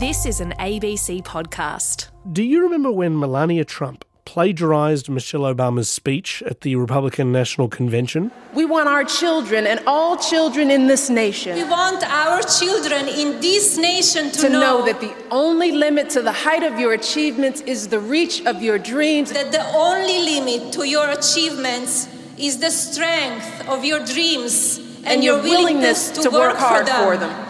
This 0.00 0.24
is 0.24 0.40
an 0.40 0.52
ABC 0.58 1.22
podcast. 1.22 2.08
Do 2.32 2.42
you 2.42 2.62
remember 2.62 2.90
when 2.90 3.18
Melania 3.18 3.64
Trump 3.66 4.04
plagiarized 4.24 5.10
Michelle 5.10 5.42
Obama's 5.42 5.90
speech 5.90 6.42
at 6.46 6.62
the 6.62 6.76
Republican 6.76 7.32
National 7.32 7.68
Convention? 7.68 8.30
We 8.54 8.64
want 8.64 8.88
our 8.88 9.04
children 9.04 9.66
and 9.66 9.80
all 9.86 10.16
children 10.16 10.70
in 10.70 10.86
this 10.86 11.10
nation 11.10 11.54
We 11.56 11.64
want 11.64 12.02
our 12.04 12.40
children 12.42 13.08
in 13.08 13.40
this 13.40 13.76
nation 13.76 14.30
to, 14.30 14.42
to 14.42 14.48
know 14.48 14.84
that 14.86 15.00
the 15.00 15.12
only 15.30 15.72
limit 15.72 16.08
to 16.10 16.22
the 16.22 16.32
height 16.32 16.62
of 16.62 16.78
your 16.80 16.94
achievements 16.94 17.60
is 17.62 17.88
the 17.88 18.00
reach 18.00 18.46
of 18.46 18.62
your 18.62 18.78
dreams. 18.78 19.32
that 19.32 19.52
the 19.52 19.66
only 19.74 20.20
limit 20.32 20.72
to 20.74 20.88
your 20.88 21.10
achievements 21.10 22.08
is 22.38 22.58
the 22.58 22.70
strength 22.70 23.68
of 23.68 23.84
your 23.84 24.02
dreams 24.06 24.78
and, 24.78 25.06
And 25.08 25.24
your 25.24 25.34
your 25.36 25.42
willingness, 25.42 26.08
willingness 26.08 26.10
to, 26.10 26.22
to 26.22 26.30
work 26.30 26.56
hard 26.56 26.86
for 26.86 26.92
them. 26.92 27.04
for 27.04 27.16
them. 27.18 27.49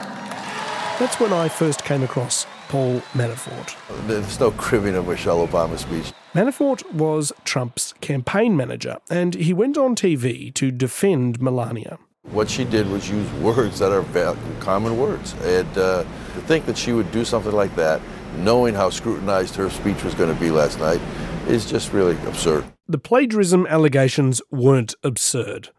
That's 1.01 1.19
when 1.19 1.33
I 1.33 1.49
first 1.49 1.83
came 1.83 2.03
across 2.03 2.45
Paul 2.69 3.01
Manafort. 3.15 3.75
There's 4.07 4.39
no 4.39 4.51
cribbing 4.51 4.95
of 4.95 5.09
Michelle 5.09 5.49
Obama's 5.49 5.81
speech. 5.81 6.13
Manafort 6.35 6.93
was 6.93 7.33
Trump's 7.45 7.95
campaign 8.03 8.55
manager, 8.55 8.99
and 9.09 9.35
he 9.35 9.55
went 9.55 9.79
on 9.79 9.97
TV 9.97 10.53
to 10.53 10.71
defend 10.71 11.41
Melania. 11.41 11.99
What 12.33 12.51
she 12.51 12.67
did 12.67 12.87
was 12.91 13.09
use 13.09 13.33
words 13.37 13.79
that 13.79 13.93
are 13.93 14.37
common 14.61 14.99
words. 14.99 15.33
And 15.41 15.79
uh, 15.79 16.03
to 16.03 16.41
think 16.43 16.67
that 16.67 16.77
she 16.77 16.93
would 16.93 17.11
do 17.13 17.25
something 17.25 17.53
like 17.53 17.75
that, 17.77 18.03
knowing 18.37 18.75
how 18.75 18.91
scrutinized 18.91 19.55
her 19.55 19.71
speech 19.71 20.05
was 20.05 20.15
going 20.15 20.33
to 20.33 20.39
be 20.39 20.51
last 20.51 20.79
night, 20.81 21.01
is 21.49 21.65
just 21.65 21.95
really 21.95 22.19
absurd. 22.27 22.67
The 22.89 22.99
plagiarism 22.99 23.67
allegations 23.69 24.43
weren't 24.51 24.95
absurd. 25.03 25.71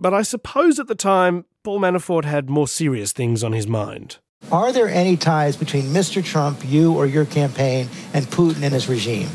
But 0.00 0.12
I 0.12 0.22
suppose 0.22 0.80
at 0.80 0.88
the 0.88 0.96
time, 0.96 1.44
Paul 1.62 1.78
Manafort 1.78 2.24
had 2.24 2.50
more 2.50 2.66
serious 2.66 3.12
things 3.12 3.44
on 3.44 3.52
his 3.52 3.68
mind. 3.68 4.18
Are 4.52 4.72
there 4.72 4.88
any 4.88 5.16
ties 5.16 5.56
between 5.56 5.84
Mr. 5.84 6.22
Trump, 6.22 6.60
you, 6.64 6.94
or 6.94 7.06
your 7.06 7.24
campaign, 7.24 7.88
and 8.12 8.26
Putin 8.26 8.62
and 8.62 8.74
his 8.74 8.88
regime? 8.88 9.28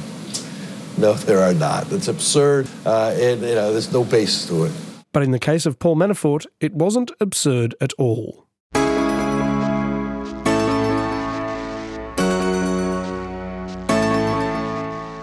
No, 0.98 1.14
there 1.14 1.40
are 1.40 1.54
not. 1.54 1.90
That's 1.90 2.08
absurd, 2.08 2.68
uh, 2.86 3.16
and 3.18 3.42
you 3.42 3.56
know, 3.56 3.72
there's 3.72 3.92
no 3.92 4.04
basis 4.04 4.48
to 4.48 4.66
it. 4.66 4.72
But 5.12 5.24
in 5.24 5.32
the 5.32 5.40
case 5.40 5.66
of 5.66 5.80
Paul 5.80 5.96
Manafort, 5.96 6.46
it 6.60 6.74
wasn't 6.74 7.12
absurd 7.20 7.74
at 7.82 7.94
all. 7.94 8.46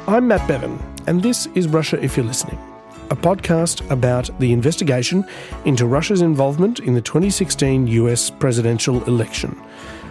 I'm 0.08 0.28
Matt 0.28 0.46
Bevan, 0.48 0.78
and 1.06 1.22
this 1.22 1.46
is 1.54 1.68
Russia 1.68 2.02
If 2.02 2.16
You're 2.16 2.26
Listening, 2.26 2.58
a 3.10 3.16
podcast 3.16 3.88
about 3.90 4.30
the 4.40 4.52
investigation 4.52 5.24
into 5.64 5.86
Russia's 5.86 6.22
involvement 6.22 6.80
in 6.80 6.94
the 6.94 7.00
2016 7.00 7.86
US 7.86 8.30
presidential 8.30 9.02
election. 9.04 9.60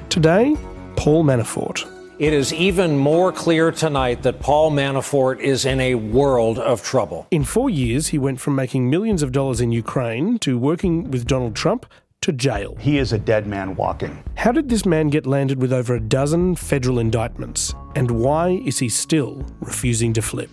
Today, 0.09 0.55
Paul 0.95 1.23
Manafort. 1.23 1.91
It 2.17 2.31
is 2.31 2.53
even 2.53 2.97
more 2.97 3.33
clear 3.33 3.71
tonight 3.71 4.23
that 4.23 4.39
Paul 4.39 4.71
Manafort 4.71 5.41
is 5.41 5.65
in 5.65 5.81
a 5.81 5.95
world 5.95 6.59
of 6.59 6.81
trouble. 6.81 7.27
In 7.31 7.43
four 7.43 7.69
years, 7.69 8.07
he 8.07 8.17
went 8.17 8.39
from 8.39 8.55
making 8.55 8.89
millions 8.89 9.21
of 9.21 9.33
dollars 9.33 9.59
in 9.59 9.73
Ukraine 9.73 10.39
to 10.39 10.57
working 10.57 11.11
with 11.11 11.27
Donald 11.27 11.57
Trump 11.57 11.85
to 12.21 12.31
jail. 12.31 12.77
He 12.79 12.97
is 12.97 13.11
a 13.11 13.17
dead 13.17 13.45
man 13.47 13.75
walking. 13.75 14.23
How 14.35 14.53
did 14.53 14.69
this 14.69 14.85
man 14.85 15.09
get 15.09 15.27
landed 15.27 15.61
with 15.61 15.73
over 15.73 15.95
a 15.95 15.99
dozen 15.99 16.55
federal 16.55 16.99
indictments? 16.99 17.75
And 17.95 18.09
why 18.11 18.61
is 18.65 18.79
he 18.79 18.87
still 18.87 19.45
refusing 19.59 20.13
to 20.13 20.21
flip? 20.21 20.49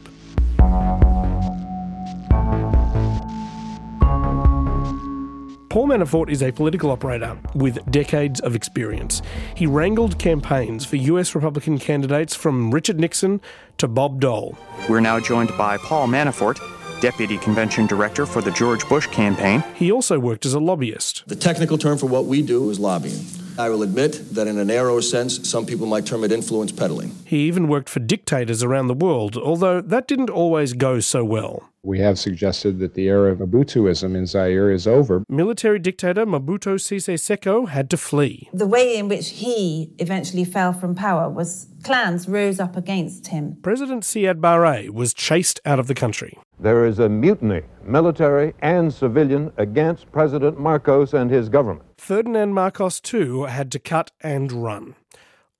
Paul 5.72 5.86
Manafort 5.86 6.28
is 6.28 6.42
a 6.42 6.52
political 6.52 6.90
operator 6.90 7.34
with 7.54 7.90
decades 7.90 8.40
of 8.40 8.54
experience. 8.54 9.22
He 9.56 9.66
wrangled 9.66 10.18
campaigns 10.18 10.84
for 10.84 10.96
US 10.96 11.34
Republican 11.34 11.78
candidates 11.78 12.36
from 12.36 12.70
Richard 12.70 13.00
Nixon 13.00 13.40
to 13.78 13.88
Bob 13.88 14.20
Dole. 14.20 14.54
We're 14.86 15.00
now 15.00 15.18
joined 15.18 15.56
by 15.56 15.78
Paul 15.78 16.08
Manafort, 16.08 16.60
Deputy 17.00 17.38
Convention 17.38 17.86
Director 17.86 18.26
for 18.26 18.42
the 18.42 18.50
George 18.50 18.86
Bush 18.86 19.06
campaign. 19.06 19.64
He 19.74 19.90
also 19.90 20.18
worked 20.18 20.44
as 20.44 20.52
a 20.52 20.60
lobbyist. 20.60 21.22
The 21.26 21.36
technical 21.36 21.78
term 21.78 21.96
for 21.96 22.04
what 22.04 22.26
we 22.26 22.42
do 22.42 22.68
is 22.68 22.78
lobbying. 22.78 23.24
I 23.58 23.70
will 23.70 23.82
admit 23.82 24.34
that 24.34 24.46
in 24.46 24.58
a 24.58 24.66
narrow 24.66 25.00
sense, 25.00 25.48
some 25.48 25.64
people 25.64 25.86
might 25.86 26.04
term 26.04 26.22
it 26.22 26.32
influence 26.32 26.70
peddling. 26.70 27.16
He 27.24 27.46
even 27.48 27.66
worked 27.66 27.88
for 27.88 28.00
dictators 28.00 28.62
around 28.62 28.88
the 28.88 28.94
world, 28.94 29.38
although 29.38 29.80
that 29.80 30.06
didn't 30.06 30.28
always 30.28 30.74
go 30.74 31.00
so 31.00 31.24
well. 31.24 31.71
We 31.84 31.98
have 31.98 32.16
suggested 32.16 32.78
that 32.78 32.94
the 32.94 33.08
era 33.08 33.32
of 33.32 33.40
Mobutuism 33.40 34.14
in 34.14 34.24
Zaire 34.24 34.70
is 34.70 34.86
over. 34.86 35.24
Military 35.28 35.80
dictator 35.80 36.24
Mobutu 36.24 36.80
Sese 36.80 37.18
Seko 37.18 37.68
had 37.68 37.90
to 37.90 37.96
flee. 37.96 38.48
The 38.52 38.68
way 38.68 38.96
in 38.96 39.08
which 39.08 39.30
he 39.30 39.92
eventually 39.98 40.44
fell 40.44 40.72
from 40.72 40.94
power 40.94 41.28
was 41.28 41.66
clans 41.82 42.28
rose 42.28 42.60
up 42.60 42.76
against 42.76 43.26
him. 43.26 43.56
President 43.62 44.04
Siad 44.04 44.40
Barre 44.40 44.90
was 44.90 45.12
chased 45.12 45.58
out 45.64 45.80
of 45.80 45.88
the 45.88 45.94
country. 45.94 46.38
There 46.56 46.86
is 46.86 47.00
a 47.00 47.08
mutiny, 47.08 47.62
military 47.84 48.54
and 48.60 48.94
civilian, 48.94 49.52
against 49.56 50.12
President 50.12 50.60
Marcos 50.60 51.12
and 51.12 51.32
his 51.32 51.48
government. 51.48 51.88
Ferdinand 51.98 52.52
Marcos, 52.52 53.00
too, 53.00 53.46
had 53.46 53.72
to 53.72 53.80
cut 53.80 54.12
and 54.20 54.52
run. 54.52 54.94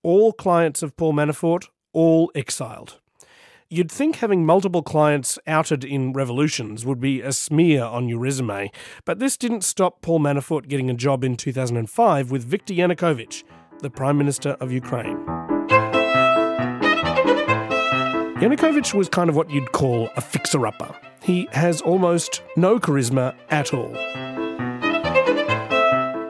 All 0.04 0.32
clients 0.32 0.84
of 0.84 0.96
Paul 0.96 1.14
Manafort, 1.14 1.64
all 1.92 2.30
exiled. 2.36 3.00
You'd 3.72 3.90
think 3.90 4.16
having 4.16 4.44
multiple 4.44 4.82
clients 4.82 5.38
outed 5.46 5.82
in 5.82 6.12
revolutions 6.12 6.84
would 6.84 7.00
be 7.00 7.22
a 7.22 7.32
smear 7.32 7.82
on 7.82 8.06
your 8.06 8.18
resume, 8.18 8.70
but 9.06 9.18
this 9.18 9.38
didn't 9.38 9.64
stop 9.64 10.02
Paul 10.02 10.20
Manafort 10.20 10.68
getting 10.68 10.90
a 10.90 10.94
job 10.94 11.24
in 11.24 11.38
2005 11.38 12.30
with 12.30 12.44
Viktor 12.44 12.74
Yanukovych, 12.74 13.44
the 13.80 13.88
Prime 13.88 14.18
Minister 14.18 14.58
of 14.60 14.72
Ukraine. 14.72 15.16
Yanukovych 18.42 18.92
was 18.92 19.08
kind 19.08 19.30
of 19.30 19.36
what 19.36 19.48
you'd 19.48 19.72
call 19.72 20.10
a 20.16 20.20
fixer 20.20 20.66
upper. 20.66 20.94
He 21.22 21.48
has 21.52 21.80
almost 21.80 22.42
no 22.58 22.78
charisma 22.78 23.34
at 23.48 23.72
all. 23.72 23.94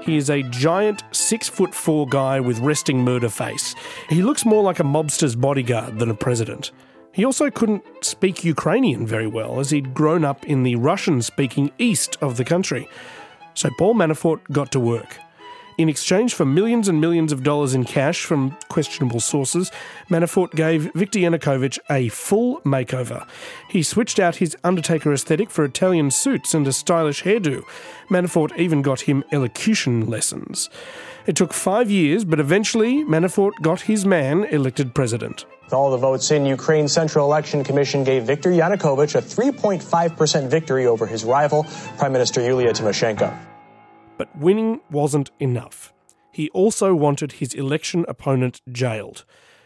He 0.04 0.16
is 0.16 0.30
a 0.30 0.44
giant 0.44 1.02
six 1.10 1.48
foot 1.48 1.74
four 1.74 2.06
guy 2.06 2.38
with 2.38 2.60
resting 2.60 3.02
murder 3.02 3.28
face. 3.28 3.74
He 4.08 4.22
looks 4.22 4.44
more 4.44 4.62
like 4.62 4.78
a 4.78 4.84
mobster's 4.84 5.34
bodyguard 5.34 5.98
than 5.98 6.08
a 6.08 6.14
president. 6.14 6.70
He 7.12 7.24
also 7.24 7.50
couldn't 7.50 7.84
speak 8.00 8.42
Ukrainian 8.44 9.06
very 9.06 9.26
well, 9.26 9.60
as 9.60 9.70
he'd 9.70 9.92
grown 9.92 10.24
up 10.24 10.46
in 10.46 10.62
the 10.62 10.76
Russian 10.76 11.20
speaking 11.20 11.70
east 11.78 12.16
of 12.22 12.36
the 12.38 12.44
country. 12.44 12.88
So 13.54 13.68
Paul 13.78 13.94
Manafort 13.94 14.40
got 14.50 14.72
to 14.72 14.80
work. 14.80 15.18
In 15.78 15.88
exchange 15.88 16.34
for 16.34 16.44
millions 16.44 16.86
and 16.86 17.00
millions 17.00 17.32
of 17.32 17.42
dollars 17.42 17.74
in 17.74 17.84
cash 17.84 18.24
from 18.24 18.56
questionable 18.68 19.20
sources, 19.20 19.70
Manafort 20.10 20.54
gave 20.54 20.92
Viktor 20.92 21.18
Yanukovych 21.18 21.78
a 21.90 22.08
full 22.10 22.60
makeover. 22.60 23.26
He 23.70 23.82
switched 23.82 24.18
out 24.18 24.36
his 24.36 24.56
Undertaker 24.64 25.12
aesthetic 25.12 25.50
for 25.50 25.64
Italian 25.64 26.10
suits 26.10 26.52
and 26.52 26.66
a 26.68 26.72
stylish 26.72 27.22
hairdo. 27.22 27.62
Manafort 28.10 28.56
even 28.58 28.82
got 28.82 29.02
him 29.02 29.24
elocution 29.32 30.06
lessons. 30.06 30.68
It 31.26 31.36
took 31.36 31.54
five 31.54 31.90
years, 31.90 32.24
but 32.24 32.38
eventually 32.38 33.04
Manafort 33.04 33.52
got 33.62 33.82
his 33.82 34.04
man 34.04 34.44
elected 34.44 34.94
president. 34.94 35.46
With 35.64 35.72
all 35.72 35.90
the 35.90 35.96
votes 35.96 36.30
in, 36.30 36.44
Ukraine's 36.44 36.92
Central 36.92 37.26
Election 37.26 37.64
Commission 37.64 38.04
gave 38.04 38.24
Viktor 38.24 38.50
Yanukovych 38.50 39.14
a 39.14 39.22
3.5% 39.22 40.48
victory 40.48 40.86
over 40.86 41.06
his 41.06 41.24
rival, 41.24 41.64
Prime 41.96 42.12
Minister 42.12 42.42
Yulia 42.42 42.74
Tymoshenko. 42.74 43.51
But 44.22 44.38
winning 44.38 44.78
wasn't 44.88 45.32
enough. 45.40 45.92
He 46.30 46.48
also 46.50 46.94
wanted 46.94 47.32
his 47.32 47.54
election 47.54 48.04
opponent 48.06 48.60
jailed. 48.70 49.24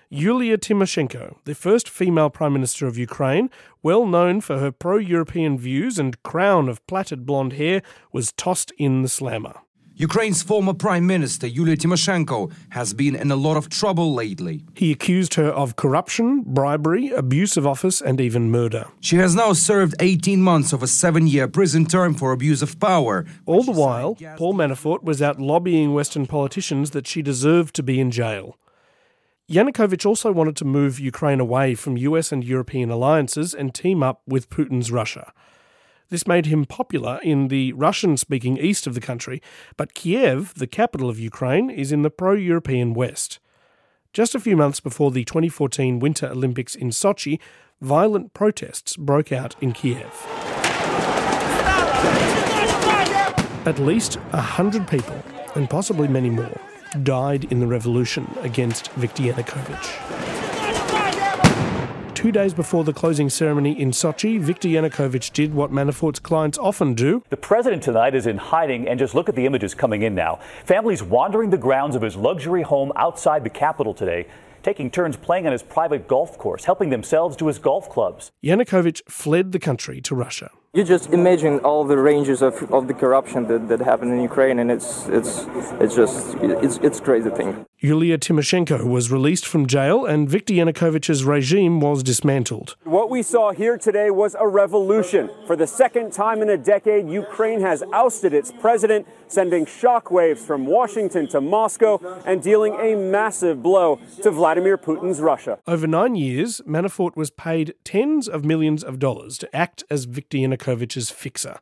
Yulia 0.08 0.56
Tymoshenko, 0.56 1.36
the 1.44 1.54
first 1.54 1.90
female 1.90 2.30
Prime 2.30 2.54
Minister 2.54 2.86
of 2.86 2.96
Ukraine, 2.96 3.50
well 3.82 4.06
known 4.06 4.40
for 4.40 4.58
her 4.58 4.72
pro 4.72 4.96
European 4.96 5.58
views 5.58 5.98
and 5.98 6.22
crown 6.22 6.70
of 6.70 6.86
plaited 6.86 7.26
blonde 7.26 7.52
hair, 7.52 7.82
was 8.12 8.32
tossed 8.32 8.72
in 8.78 9.02
the 9.02 9.10
slammer. 9.10 9.56
Ukraine's 9.98 10.42
former 10.42 10.74
Prime 10.74 11.06
Minister 11.06 11.46
Yulia 11.46 11.74
Tymoshenko 11.74 12.52
has 12.68 12.92
been 12.92 13.16
in 13.16 13.30
a 13.30 13.34
lot 13.36 13.56
of 13.56 13.70
trouble 13.70 14.12
lately. 14.12 14.62
He 14.74 14.92
accused 14.92 15.32
her 15.34 15.48
of 15.48 15.76
corruption, 15.76 16.42
bribery, 16.46 17.08
abuse 17.08 17.56
of 17.56 17.66
office, 17.66 18.02
and 18.02 18.20
even 18.20 18.50
murder. 18.50 18.88
She 19.00 19.16
has 19.16 19.34
now 19.34 19.54
served 19.54 19.94
18 20.00 20.42
months 20.42 20.74
of 20.74 20.82
a 20.82 20.86
seven 20.86 21.26
year 21.26 21.48
prison 21.48 21.86
term 21.86 22.12
for 22.12 22.32
abuse 22.32 22.60
of 22.60 22.78
power. 22.78 23.24
All 23.46 23.62
the 23.62 23.72
while, 23.72 24.16
Paul 24.36 24.52
Manafort 24.52 25.02
was 25.02 25.22
out 25.22 25.40
lobbying 25.40 25.94
Western 25.94 26.26
politicians 26.26 26.90
that 26.90 27.06
she 27.06 27.22
deserved 27.22 27.74
to 27.76 27.82
be 27.82 27.98
in 27.98 28.10
jail. 28.10 28.58
Yanukovych 29.50 30.04
also 30.04 30.30
wanted 30.30 30.56
to 30.56 30.66
move 30.66 31.00
Ukraine 31.00 31.40
away 31.40 31.74
from 31.74 31.96
US 31.96 32.32
and 32.32 32.44
European 32.44 32.90
alliances 32.90 33.54
and 33.54 33.74
team 33.74 34.02
up 34.02 34.20
with 34.26 34.50
Putin's 34.50 34.92
Russia. 34.92 35.32
This 36.08 36.26
made 36.26 36.46
him 36.46 36.66
popular 36.66 37.18
in 37.22 37.48
the 37.48 37.72
Russian 37.72 38.16
speaking 38.16 38.56
east 38.58 38.86
of 38.86 38.94
the 38.94 39.00
country, 39.00 39.42
but 39.76 39.94
Kiev, 39.94 40.54
the 40.54 40.68
capital 40.68 41.10
of 41.10 41.18
Ukraine, 41.18 41.68
is 41.68 41.90
in 41.90 42.02
the 42.02 42.10
pro 42.10 42.34
European 42.34 42.94
west. 42.94 43.40
Just 44.12 44.34
a 44.34 44.40
few 44.40 44.56
months 44.56 44.78
before 44.78 45.10
the 45.10 45.24
2014 45.24 45.98
Winter 45.98 46.28
Olympics 46.28 46.76
in 46.76 46.90
Sochi, 46.90 47.40
violent 47.80 48.32
protests 48.34 48.96
broke 48.96 49.32
out 49.32 49.56
in 49.60 49.72
Kiev. 49.72 50.26
At 53.66 53.80
least 53.80 54.18
a 54.32 54.40
hundred 54.40 54.86
people, 54.86 55.20
and 55.56 55.68
possibly 55.68 56.06
many 56.06 56.30
more, 56.30 56.60
died 57.02 57.50
in 57.50 57.58
the 57.58 57.66
revolution 57.66 58.32
against 58.42 58.92
Viktor 58.92 59.24
Yanukovych. 59.24 60.35
Two 62.26 62.32
days 62.32 62.54
before 62.54 62.82
the 62.82 62.92
closing 62.92 63.30
ceremony 63.30 63.80
in 63.80 63.92
Sochi, 63.92 64.40
Viktor 64.40 64.66
Yanukovych 64.66 65.32
did 65.32 65.54
what 65.54 65.70
Manafort's 65.70 66.18
clients 66.18 66.58
often 66.58 66.92
do. 66.92 67.22
The 67.28 67.36
president 67.36 67.84
tonight 67.84 68.16
is 68.16 68.26
in 68.26 68.36
hiding, 68.36 68.88
and 68.88 68.98
just 68.98 69.14
look 69.14 69.28
at 69.28 69.36
the 69.36 69.46
images 69.46 69.76
coming 69.76 70.02
in 70.02 70.16
now. 70.16 70.40
Families 70.64 71.04
wandering 71.04 71.50
the 71.50 71.56
grounds 71.56 71.94
of 71.94 72.02
his 72.02 72.16
luxury 72.16 72.62
home 72.62 72.90
outside 72.96 73.44
the 73.44 73.50
capital 73.50 73.94
today, 73.94 74.26
taking 74.64 74.90
turns 74.90 75.16
playing 75.16 75.46
on 75.46 75.52
his 75.52 75.62
private 75.62 76.08
golf 76.08 76.36
course, 76.36 76.64
helping 76.64 76.90
themselves 76.90 77.36
to 77.36 77.46
his 77.46 77.60
golf 77.60 77.88
clubs. 77.88 78.32
Yanukovych 78.44 79.08
fled 79.08 79.52
the 79.52 79.60
country 79.60 80.00
to 80.00 80.16
Russia. 80.16 80.50
You 80.72 80.82
just 80.82 81.10
imagine 81.10 81.60
all 81.60 81.84
the 81.84 81.96
ranges 81.96 82.42
of, 82.42 82.60
of 82.72 82.88
the 82.88 82.92
corruption 82.92 83.46
that, 83.46 83.68
that 83.68 83.80
happened 83.80 84.12
in 84.12 84.20
Ukraine, 84.20 84.58
and 84.58 84.70
it's 84.70 85.06
it's 85.06 85.46
it's 85.80 85.94
just 85.94 86.34
it's 86.42 86.76
it's 86.78 86.98
crazy 86.98 87.30
thing. 87.30 87.64
Yulia 87.78 88.16
Tymoshenko 88.16 88.88
was 88.88 89.10
released 89.12 89.46
from 89.46 89.66
jail, 89.66 90.06
and 90.06 90.30
Viktor 90.30 90.54
Yanukovych's 90.54 91.24
regime 91.24 91.78
was 91.78 92.02
dismantled. 92.02 92.74
What 92.84 93.10
we 93.10 93.22
saw 93.22 93.52
here 93.52 93.76
today 93.76 94.10
was 94.10 94.34
a 94.40 94.48
revolution. 94.48 95.28
For 95.46 95.56
the 95.56 95.66
second 95.66 96.14
time 96.14 96.40
in 96.40 96.48
a 96.48 96.56
decade, 96.56 97.06
Ukraine 97.06 97.60
has 97.60 97.82
ousted 97.92 98.32
its 98.32 98.50
president, 98.50 99.06
sending 99.28 99.66
shockwaves 99.66 100.38
from 100.38 100.64
Washington 100.64 101.28
to 101.28 101.42
Moscow 101.42 101.98
and 102.24 102.42
dealing 102.42 102.72
a 102.80 102.96
massive 102.96 103.62
blow 103.62 104.00
to 104.22 104.30
Vladimir 104.30 104.78
Putin's 104.78 105.20
Russia. 105.20 105.58
Over 105.66 105.86
nine 105.86 106.16
years, 106.16 106.62
Manafort 106.66 107.14
was 107.14 107.30
paid 107.30 107.74
tens 107.84 108.26
of 108.26 108.42
millions 108.42 108.82
of 108.82 108.98
dollars 108.98 109.36
to 109.36 109.54
act 109.54 109.84
as 109.90 110.04
Viktor 110.06 110.38
Yanukovych's 110.38 111.10
fixer. 111.10 111.58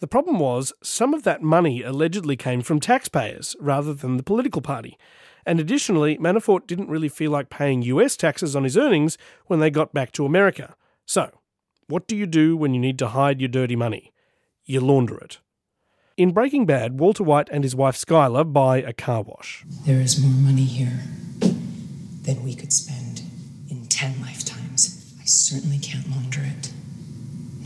The 0.00 0.08
problem 0.08 0.40
was, 0.40 0.72
some 0.82 1.14
of 1.14 1.22
that 1.22 1.42
money 1.42 1.82
allegedly 1.82 2.36
came 2.36 2.60
from 2.62 2.80
taxpayers 2.80 3.54
rather 3.60 3.94
than 3.94 4.16
the 4.16 4.24
political 4.24 4.60
party. 4.60 4.98
And 5.46 5.60
additionally, 5.60 6.16
Manafort 6.18 6.66
didn't 6.66 6.88
really 6.88 7.08
feel 7.08 7.30
like 7.30 7.50
paying 7.50 7.82
US 7.82 8.16
taxes 8.16 8.56
on 8.56 8.64
his 8.64 8.76
earnings 8.76 9.18
when 9.46 9.60
they 9.60 9.70
got 9.70 9.92
back 9.92 10.12
to 10.12 10.24
America. 10.26 10.74
So, 11.06 11.30
what 11.86 12.08
do 12.08 12.16
you 12.16 12.26
do 12.26 12.56
when 12.56 12.72
you 12.72 12.80
need 12.80 12.98
to 13.00 13.08
hide 13.08 13.40
your 13.40 13.48
dirty 13.48 13.76
money? 13.76 14.12
You 14.64 14.80
launder 14.80 15.18
it. 15.18 15.40
In 16.16 16.32
Breaking 16.32 16.64
Bad, 16.64 16.98
Walter 16.98 17.24
White 17.24 17.48
and 17.50 17.64
his 17.64 17.74
wife 17.74 17.96
Skylar 17.96 18.50
buy 18.50 18.78
a 18.78 18.92
car 18.92 19.22
wash. 19.22 19.64
There 19.84 20.00
is 20.00 20.20
more 20.20 20.30
money 20.30 20.64
here 20.64 21.00
than 22.22 22.42
we 22.42 22.54
could 22.54 22.72
spend 22.72 23.22
in 23.68 23.86
10 23.86 24.20
lifetimes. 24.22 25.14
I 25.20 25.24
certainly 25.24 25.78
can't 25.78 26.08
launder 26.10 26.40
it. 26.42 26.70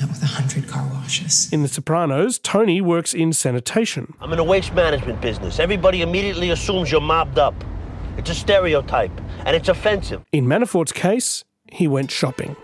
Not 0.00 0.08
with 0.10 0.22
a 0.22 0.26
hundred 0.26 0.66
car 0.68 0.88
washes. 0.94 1.52
In 1.52 1.62
The 1.62 1.68
Sopranos, 1.68 2.38
Tony 2.38 2.80
works 2.80 3.12
in 3.14 3.32
sanitation. 3.32 4.14
I'm 4.20 4.32
in 4.32 4.38
a 4.38 4.44
waste 4.44 4.72
management 4.72 5.20
business. 5.20 5.58
Everybody 5.58 6.02
immediately 6.02 6.50
assumes 6.50 6.90
you're 6.90 7.00
mobbed 7.00 7.38
up. 7.38 7.54
It's 8.18 8.30
a 8.30 8.34
stereotype, 8.34 9.12
and 9.46 9.54
it's 9.54 9.68
offensive. 9.68 10.24
In 10.32 10.44
Manafort's 10.44 10.90
case, 10.90 11.44
he 11.70 11.86
went 11.86 12.10
shopping. 12.10 12.56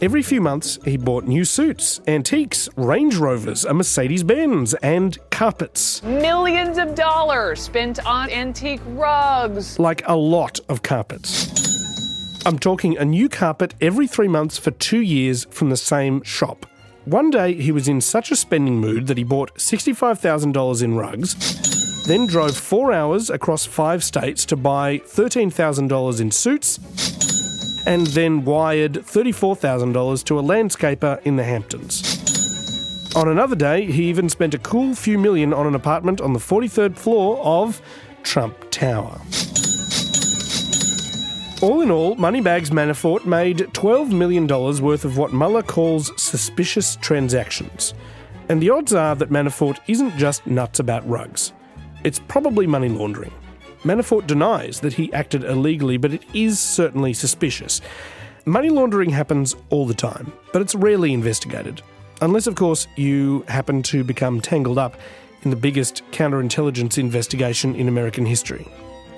Every 0.00 0.22
few 0.22 0.40
months, 0.40 0.78
he 0.84 0.96
bought 0.96 1.24
new 1.24 1.44
suits, 1.44 2.00
antiques, 2.06 2.68
Range 2.76 3.16
Rovers, 3.16 3.64
a 3.64 3.74
Mercedes 3.74 4.22
Benz, 4.22 4.74
and 4.74 5.18
carpets. 5.30 6.00
Millions 6.04 6.78
of 6.78 6.94
dollars 6.94 7.60
spent 7.60 8.04
on 8.06 8.30
antique 8.30 8.82
rugs. 8.88 9.80
Like 9.80 10.06
a 10.06 10.14
lot 10.14 10.60
of 10.68 10.82
carpets. 10.82 12.44
I'm 12.46 12.60
talking 12.60 12.96
a 12.98 13.04
new 13.04 13.28
carpet 13.28 13.74
every 13.80 14.06
three 14.06 14.28
months 14.28 14.58
for 14.58 14.70
two 14.70 15.00
years 15.00 15.46
from 15.50 15.70
the 15.70 15.76
same 15.76 16.22
shop. 16.22 16.66
One 17.04 17.28
day, 17.28 17.52
he 17.52 17.70
was 17.70 17.86
in 17.86 18.00
such 18.00 18.30
a 18.30 18.36
spending 18.36 18.78
mood 18.80 19.08
that 19.08 19.18
he 19.18 19.24
bought 19.24 19.54
$65,000 19.56 20.82
in 20.82 20.96
rugs, 20.96 22.06
then 22.06 22.26
drove 22.26 22.56
four 22.56 22.94
hours 22.94 23.28
across 23.28 23.66
five 23.66 24.02
states 24.02 24.46
to 24.46 24.56
buy 24.56 25.00
$13,000 25.00 26.20
in 26.20 26.30
suits, 26.30 26.78
and 27.86 28.06
then 28.08 28.46
wired 28.46 28.94
$34,000 28.94 30.24
to 30.24 30.38
a 30.38 30.42
landscaper 30.42 31.20
in 31.24 31.36
the 31.36 31.44
Hamptons. 31.44 33.14
On 33.14 33.28
another 33.28 33.54
day, 33.54 33.84
he 33.84 34.04
even 34.04 34.30
spent 34.30 34.54
a 34.54 34.58
cool 34.58 34.94
few 34.94 35.18
million 35.18 35.52
on 35.52 35.66
an 35.66 35.74
apartment 35.74 36.22
on 36.22 36.32
the 36.32 36.38
43rd 36.38 36.96
floor 36.96 37.38
of 37.44 37.82
Trump 38.22 38.56
Tower. 38.70 39.20
All 41.62 41.80
in 41.80 41.90
all, 41.90 42.14
Moneybags 42.16 42.70
Manafort 42.70 43.24
made 43.24 43.58
$12 43.58 44.10
million 44.10 44.46
worth 44.46 45.04
of 45.04 45.16
what 45.16 45.32
Mueller 45.32 45.62
calls 45.62 46.10
suspicious 46.20 46.96
transactions. 46.96 47.94
And 48.48 48.60
the 48.60 48.70
odds 48.70 48.92
are 48.92 49.14
that 49.14 49.30
Manafort 49.30 49.78
isn't 49.86 50.16
just 50.18 50.46
nuts 50.46 50.80
about 50.80 51.08
rugs. 51.08 51.52
It's 52.02 52.18
probably 52.18 52.66
money 52.66 52.88
laundering. 52.88 53.32
Manafort 53.82 54.26
denies 54.26 54.80
that 54.80 54.94
he 54.94 55.12
acted 55.12 55.44
illegally, 55.44 55.96
but 55.96 56.12
it 56.12 56.24
is 56.34 56.58
certainly 56.58 57.14
suspicious. 57.14 57.80
Money 58.44 58.68
laundering 58.68 59.10
happens 59.10 59.54
all 59.70 59.86
the 59.86 59.94
time, 59.94 60.32
but 60.52 60.60
it's 60.60 60.74
rarely 60.74 61.14
investigated. 61.14 61.80
Unless, 62.20 62.46
of 62.46 62.56
course, 62.56 62.86
you 62.96 63.44
happen 63.48 63.82
to 63.84 64.04
become 64.04 64.40
tangled 64.40 64.78
up 64.78 64.96
in 65.42 65.50
the 65.50 65.56
biggest 65.56 66.02
counterintelligence 66.10 66.98
investigation 66.98 67.74
in 67.74 67.88
American 67.88 68.26
history. 68.26 68.66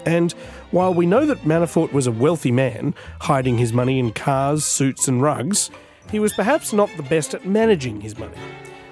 And 0.06 0.32
while 0.70 0.94
we 0.94 1.04
know 1.04 1.26
that 1.26 1.42
Manafort 1.42 1.92
was 1.92 2.06
a 2.06 2.12
wealthy 2.12 2.52
man, 2.52 2.94
hiding 3.22 3.58
his 3.58 3.72
money 3.72 3.98
in 3.98 4.12
cars, 4.12 4.64
suits, 4.64 5.08
and 5.08 5.20
rugs, 5.20 5.70
he 6.10 6.20
was 6.20 6.32
perhaps 6.32 6.72
not 6.72 6.88
the 6.96 7.02
best 7.02 7.34
at 7.34 7.44
managing 7.44 8.00
his 8.00 8.16
money. 8.16 8.38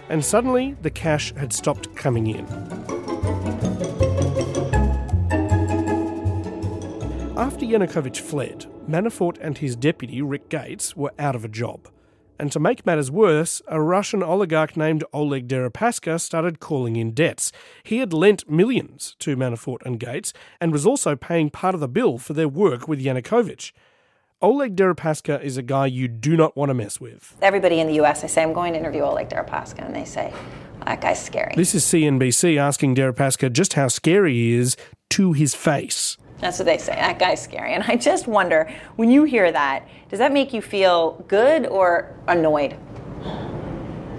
And 0.08 0.25
suddenly, 0.25 0.76
the 0.82 0.90
cash 0.90 1.32
had 1.34 1.52
stopped 1.52 1.94
coming 1.94 2.26
in. 2.26 2.44
After 7.37 7.64
Yanukovych 7.64 8.19
fled, 8.19 8.67
Manafort 8.88 9.38
and 9.40 9.56
his 9.56 9.76
deputy, 9.76 10.20
Rick 10.20 10.49
Gates, 10.49 10.96
were 10.96 11.12
out 11.19 11.37
of 11.37 11.44
a 11.44 11.49
job. 11.49 11.88
And 12.38 12.50
to 12.52 12.58
make 12.58 12.84
matters 12.84 13.10
worse, 13.10 13.62
a 13.69 13.81
Russian 13.81 14.22
oligarch 14.22 14.76
named 14.76 15.04
Oleg 15.12 15.46
Deripaska 15.46 16.20
started 16.20 16.58
calling 16.58 16.96
in 16.96 17.12
debts. 17.12 17.52
He 17.84 17.98
had 17.98 18.12
lent 18.12 18.50
millions 18.50 19.14
to 19.20 19.36
Manafort 19.36 19.78
and 19.84 20.00
Gates 20.00 20.32
and 20.60 20.72
was 20.72 20.84
also 20.84 21.14
paying 21.14 21.50
part 21.50 21.75
of 21.75 21.81
the 21.81 21.88
bill 21.88 22.19
for 22.19 22.32
their 22.32 22.48
work 22.48 22.88
with 22.88 23.02
Yanukovych. 23.02 23.72
Oleg 24.42 24.76
Deripaska 24.76 25.42
is 25.42 25.56
a 25.56 25.62
guy 25.62 25.86
you 25.86 26.08
do 26.08 26.36
not 26.36 26.56
want 26.56 26.70
to 26.70 26.75
mess 26.75 27.00
with. 27.00 27.36
Everybody 27.40 27.81
in 27.81 27.86
the 27.86 28.02
US, 28.02 28.25
I 28.25 28.26
say, 28.26 28.42
I'm 28.42 28.52
going 28.52 28.72
to 28.72 28.78
interview 28.78 29.02
Oleg 29.02 29.28
Deripaska, 29.28 29.86
and 29.86 29.94
they 29.94 30.04
say, 30.04 30.34
that 30.84 31.00
guy's 31.00 31.25
scary. 31.25 31.54
This 31.56 31.75
is 31.75 31.84
CNBC 31.84 32.58
asking 32.58 32.96
Deripaska 32.96 33.50
just 33.50 33.75
how 33.75 33.88
scary 33.88 34.34
he 34.34 34.52
is 34.54 34.76
to 35.10 35.32
his 35.32 35.55
face. 35.55 36.19
That's 36.41 36.58
what 36.58 36.67
they 36.67 36.79
say. 36.79 36.94
That 36.94 37.19
guy's 37.19 37.43
scary. 37.43 37.74
And 37.74 37.84
I 37.86 37.96
just 37.96 38.26
wonder, 38.26 38.70
when 38.96 39.10
you 39.10 39.24
hear 39.24 39.50
that, 39.50 39.88
does 40.08 40.19
that 40.19 40.32
make 40.32 40.53
you 40.53 40.60
feel 40.60 41.24
good 41.29 41.67
or 41.67 42.14
annoyed? 42.26 42.76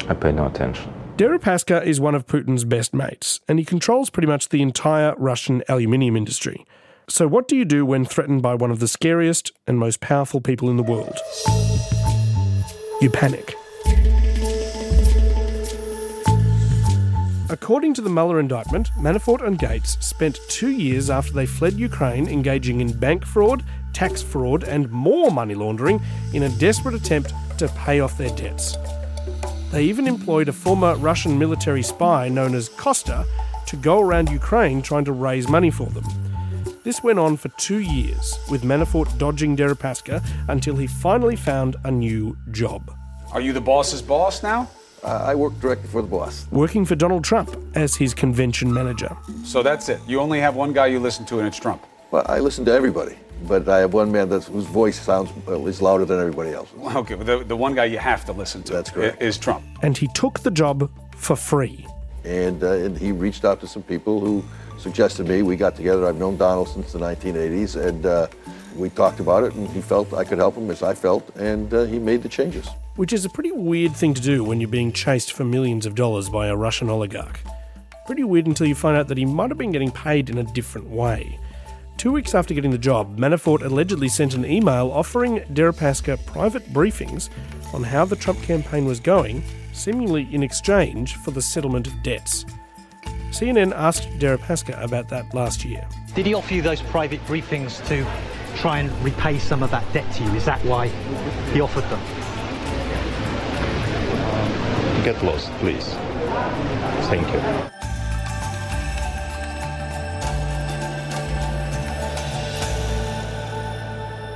I 0.07 0.13
pay 0.13 0.31
no 0.31 0.47
attention. 0.47 0.93
Deripaska 1.17 1.85
is 1.85 2.01
one 2.01 2.13
of 2.13 2.27
Putin's 2.27 2.65
best 2.65 2.93
mates, 2.93 3.39
and 3.47 3.57
he 3.57 3.63
controls 3.63 4.09
pretty 4.09 4.27
much 4.27 4.49
the 4.49 4.61
entire 4.61 5.15
Russian 5.17 5.63
aluminium 5.69 6.17
industry. 6.17 6.65
So, 7.07 7.27
what 7.27 7.47
do 7.47 7.55
you 7.55 7.63
do 7.63 7.85
when 7.85 8.03
threatened 8.03 8.41
by 8.41 8.55
one 8.55 8.71
of 8.71 8.79
the 8.79 8.87
scariest 8.87 9.51
and 9.67 9.79
most 9.79 10.01
powerful 10.01 10.41
people 10.41 10.69
in 10.69 10.77
the 10.77 10.83
world? 10.83 11.17
You 13.01 13.09
panic. 13.09 13.55
According 17.55 17.93
to 17.93 18.01
the 18.01 18.09
Mueller 18.09 18.41
indictment, 18.41 18.89
Manafort 18.97 19.41
and 19.41 19.57
Gates 19.57 19.97
spent 20.05 20.41
two 20.49 20.71
years 20.71 21.09
after 21.09 21.31
they 21.31 21.45
fled 21.45 21.79
Ukraine 21.79 22.27
engaging 22.27 22.81
in 22.81 22.91
bank 22.91 23.25
fraud, 23.25 23.63
tax 23.93 24.21
fraud, 24.21 24.65
and 24.65 24.91
more 24.91 25.31
money 25.31 25.55
laundering 25.55 26.01
in 26.33 26.43
a 26.43 26.49
desperate 26.57 26.95
attempt 26.95 27.31
to 27.57 27.69
pay 27.69 28.01
off 28.01 28.17
their 28.17 28.35
debts. 28.35 28.75
They 29.71 29.85
even 29.85 30.05
employed 30.05 30.49
a 30.49 30.51
former 30.51 30.97
Russian 30.97 31.39
military 31.39 31.81
spy 31.81 32.27
known 32.27 32.55
as 32.55 32.67
Kosta 32.67 33.25
to 33.67 33.77
go 33.77 34.01
around 34.01 34.31
Ukraine 34.31 34.81
trying 34.81 35.05
to 35.05 35.13
raise 35.13 35.47
money 35.47 35.71
for 35.71 35.87
them. 35.87 36.03
This 36.83 37.03
went 37.03 37.19
on 37.19 37.37
for 37.37 37.47
two 37.57 37.79
years, 37.79 38.37
with 38.51 38.63
Manafort 38.63 39.17
dodging 39.17 39.55
Deripaska 39.55 40.21
until 40.49 40.75
he 40.75 40.87
finally 40.87 41.37
found 41.37 41.77
a 41.85 41.89
new 41.89 42.35
job. 42.51 42.93
Are 43.31 43.39
you 43.39 43.53
the 43.53 43.61
boss's 43.61 44.01
boss 44.01 44.43
now? 44.43 44.69
I 45.05 45.35
work 45.35 45.59
directly 45.59 45.87
for 45.87 46.01
the 46.01 46.07
boss. 46.07 46.47
Working 46.51 46.83
for 46.83 46.95
Donald 46.95 47.23
Trump 47.23 47.55
as 47.75 47.95
his 47.95 48.13
convention 48.13 48.73
manager. 48.73 49.15
So 49.43 49.61
that's 49.61 49.87
it. 49.89 50.01
You 50.07 50.19
only 50.19 50.39
have 50.39 50.55
one 50.55 50.73
guy 50.73 50.87
you 50.87 50.99
listen 50.99 51.25
to, 51.27 51.39
and 51.39 51.47
it's 51.47 51.59
Trump. 51.59 51.85
Well, 52.11 52.25
I 52.27 52.39
listen 52.39 52.65
to 52.65 52.71
everybody, 52.71 53.15
but 53.47 53.67
I 53.69 53.79
have 53.79 53.93
one 53.93 54.11
man 54.11 54.29
that's, 54.29 54.47
whose 54.47 54.65
voice 54.65 54.99
sounds 54.99 55.31
well, 55.45 55.67
is 55.67 55.81
louder 55.81 56.05
than 56.05 56.19
everybody 56.19 56.53
else. 56.53 56.69
Okay, 56.95 57.15
but 57.15 57.25
the, 57.27 57.43
the 57.43 57.55
one 57.55 57.75
guy 57.75 57.85
you 57.85 57.97
have 57.97 58.25
to 58.25 58.31
listen 58.31 58.63
to 58.63 58.73
That's 58.73 58.89
correct. 58.89 59.21
is 59.21 59.37
Trump. 59.37 59.63
And 59.83 59.97
he 59.97 60.07
took 60.15 60.39
the 60.39 60.51
job 60.51 60.89
for 61.15 61.35
free. 61.35 61.85
And, 62.23 62.63
uh, 62.63 62.71
and 62.71 62.97
he 62.97 63.11
reached 63.11 63.45
out 63.45 63.59
to 63.61 63.67
some 63.67 63.83
people 63.83 64.19
who 64.19 64.43
suggested 64.79 65.27
me. 65.27 65.41
We 65.43 65.55
got 65.55 65.75
together. 65.75 66.07
I've 66.07 66.17
known 66.17 66.37
Donald 66.37 66.69
since 66.69 66.91
the 66.93 66.99
1980s, 66.99 67.75
and 67.75 68.05
uh, 68.05 68.27
we 68.75 68.89
talked 68.89 69.19
about 69.19 69.43
it. 69.43 69.53
And 69.53 69.69
he 69.69 69.81
felt 69.81 70.13
I 70.13 70.23
could 70.23 70.39
help 70.39 70.55
him 70.55 70.71
as 70.71 70.81
I 70.81 70.93
felt, 70.95 71.35
and 71.35 71.71
uh, 71.73 71.83
he 71.83 71.99
made 71.99 72.23
the 72.23 72.29
changes. 72.29 72.67
Which 72.95 73.13
is 73.13 73.25
a 73.25 73.29
pretty 73.29 73.51
weird 73.51 73.95
thing 73.95 74.13
to 74.13 74.21
do 74.21 74.43
when 74.43 74.61
you're 74.61 74.69
being 74.69 74.91
chased 74.91 75.33
for 75.33 75.43
millions 75.43 75.85
of 75.85 75.95
dollars 75.95 76.29
by 76.29 76.47
a 76.47 76.55
Russian 76.55 76.89
oligarch. 76.89 77.39
Pretty 78.05 78.23
weird 78.23 78.47
until 78.47 78.67
you 78.67 78.75
find 78.75 78.97
out 78.97 79.07
that 79.07 79.17
he 79.17 79.25
might 79.25 79.49
have 79.49 79.57
been 79.57 79.71
getting 79.71 79.91
paid 79.91 80.29
in 80.29 80.37
a 80.37 80.43
different 80.43 80.89
way. 80.89 81.39
Two 81.97 82.11
weeks 82.11 82.35
after 82.35 82.53
getting 82.53 82.71
the 82.71 82.77
job, 82.77 83.17
Manafort 83.17 83.63
allegedly 83.63 84.09
sent 84.09 84.33
an 84.33 84.45
email 84.45 84.91
offering 84.91 85.39
Deripaska 85.53 86.23
private 86.25 86.65
briefings 86.73 87.29
on 87.73 87.83
how 87.83 88.05
the 88.05 88.15
Trump 88.15 88.41
campaign 88.43 88.85
was 88.85 88.99
going, 88.99 89.43
seemingly 89.73 90.27
in 90.31 90.43
exchange 90.43 91.15
for 91.15 91.31
the 91.31 91.41
settlement 91.41 91.87
of 91.87 92.03
debts. 92.03 92.45
CNN 93.31 93.73
asked 93.73 94.07
Deripaska 94.19 94.81
about 94.81 95.09
that 95.09 95.33
last 95.33 95.65
year. 95.65 95.85
Did 96.13 96.25
he 96.25 96.33
offer 96.33 96.53
you 96.53 96.61
those 96.61 96.81
private 96.81 97.19
briefings 97.25 97.85
to 97.87 98.05
try 98.57 98.79
and 98.79 98.91
repay 99.03 99.39
some 99.39 99.63
of 99.63 99.71
that 99.71 99.91
debt 99.93 100.09
to 100.15 100.23
you? 100.23 100.29
Is 100.31 100.45
that 100.45 100.63
why 100.63 100.87
he 101.53 101.59
offered 101.59 101.83
them? 101.89 102.24
Get 105.05 105.23
lost, 105.23 105.51
please. 105.59 105.85
Thank 107.09 107.27
you. 107.31 107.39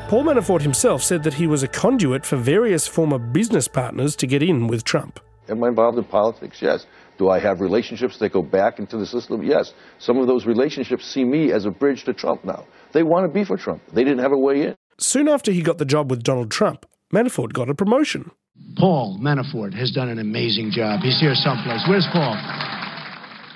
Paul 0.09 0.23
Manafort 0.25 0.61
himself 0.61 1.01
said 1.01 1.23
that 1.23 1.33
he 1.33 1.47
was 1.47 1.63
a 1.63 1.67
conduit 1.67 2.23
for 2.23 2.35
various 2.35 2.85
former 2.85 3.17
business 3.17 3.67
partners 3.67 4.15
to 4.17 4.27
get 4.27 4.43
in 4.43 4.67
with 4.67 4.83
Trump. 4.83 5.19
Am 5.49 5.63
I 5.63 5.69
involved 5.69 5.97
in 5.97 6.03
politics? 6.03 6.61
Yes. 6.61 6.85
Do 7.17 7.29
I 7.29 7.39
have 7.39 7.61
relationships 7.61 8.19
that 8.19 8.31
go 8.31 8.43
back 8.43 8.77
into 8.77 8.95
the 8.95 9.07
system? 9.07 9.41
Yes. 9.41 9.73
Some 9.97 10.19
of 10.19 10.27
those 10.27 10.45
relationships 10.45 11.03
see 11.03 11.23
me 11.23 11.51
as 11.51 11.65
a 11.65 11.71
bridge 11.71 12.03
to 12.03 12.13
Trump 12.13 12.45
now. 12.45 12.67
They 12.91 13.01
want 13.01 13.25
to 13.25 13.33
be 13.33 13.43
for 13.43 13.57
Trump. 13.57 13.81
They 13.91 14.03
didn't 14.03 14.19
have 14.19 14.33
a 14.33 14.37
way 14.37 14.67
in. 14.67 14.75
Soon 14.99 15.27
after 15.27 15.51
he 15.51 15.63
got 15.63 15.79
the 15.79 15.85
job 15.85 16.11
with 16.11 16.21
Donald 16.21 16.51
Trump, 16.51 16.85
Manafort 17.11 17.53
got 17.53 17.71
a 17.71 17.73
promotion. 17.73 18.29
Paul 18.77 19.17
Manafort 19.19 19.73
has 19.73 19.91
done 19.91 20.09
an 20.09 20.19
amazing 20.19 20.71
job. 20.71 21.01
He's 21.01 21.19
here 21.19 21.35
someplace. 21.35 21.81
Where's 21.87 22.07
Paul? 22.13 22.37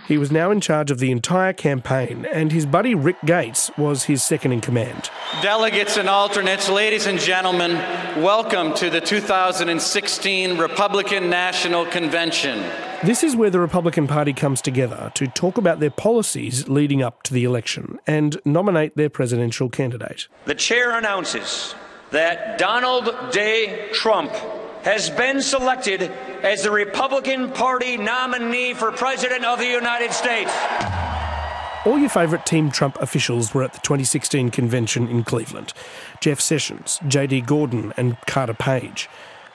He 0.06 0.18
was 0.18 0.34
now 0.34 0.52
in 0.52 0.60
charge 0.60 0.92
of 0.92 1.00
the 1.00 1.12
entire 1.12 1.54
campaign, 1.54 2.28
and 2.34 2.52
his 2.52 2.66
buddy 2.66 2.94
Rick 2.94 3.16
Gates 3.24 3.72
was 3.78 4.04
his 4.04 4.22
second 4.22 4.52
in 4.52 4.60
command. 4.60 5.10
Delegates 5.42 5.96
and 5.96 6.10
alternates, 6.10 6.68
ladies 6.68 7.06
and 7.06 7.18
gentlemen, 7.18 7.72
welcome 8.22 8.74
to 8.74 8.90
the 8.90 9.00
2016 9.00 10.58
Republican 10.58 11.30
National 11.30 11.86
Convention. 11.86 12.60
This 13.06 13.24
is 13.24 13.38
where 13.38 13.50
the 13.50 13.62
Republican 13.62 14.08
Party 14.08 14.34
comes 14.34 14.62
together 14.62 15.10
to 15.16 15.26
talk 15.28 15.58
about 15.58 15.80
their 15.80 15.90
policies 15.90 16.68
leading 16.68 17.02
up 17.02 17.24
to 17.24 17.34
the 17.34 17.46
election 17.46 17.98
and 18.06 18.38
nominate 18.44 18.98
their 18.98 19.10
presidential 19.10 19.70
candidate. 19.70 20.28
The 20.46 20.56
chair 20.56 20.98
announces 20.98 21.76
that 22.12 22.58
Donald 22.58 23.10
J. 23.32 23.90
Trump 23.94 24.34
has 24.84 25.10
been 25.10 25.42
selected 25.42 26.12
as 26.44 26.64
the 26.64 26.72
Republican 26.72 27.52
Party 27.52 27.98
nominee 27.98 28.74
for 28.74 28.92
President 28.92 29.46
of 29.46 29.60
the 29.60 29.68
United 29.68 30.12
States. 30.12 30.52
All 31.86 32.00
your 32.00 32.10
favourite 32.10 32.46
Team 32.46 32.72
Trump 32.72 32.98
officials 33.02 33.54
were 33.54 33.64
at 33.64 33.74
the 33.74 33.80
2016 33.80 34.52
convention 34.52 35.10
in 35.10 35.24
Cleveland 35.24 35.74
Jeff 36.22 36.40
Sessions, 36.40 37.00
J.D. 37.08 37.42
Gordon, 37.42 37.94
and 37.98 38.18
Carter 38.26 38.54
Page. 38.54 39.10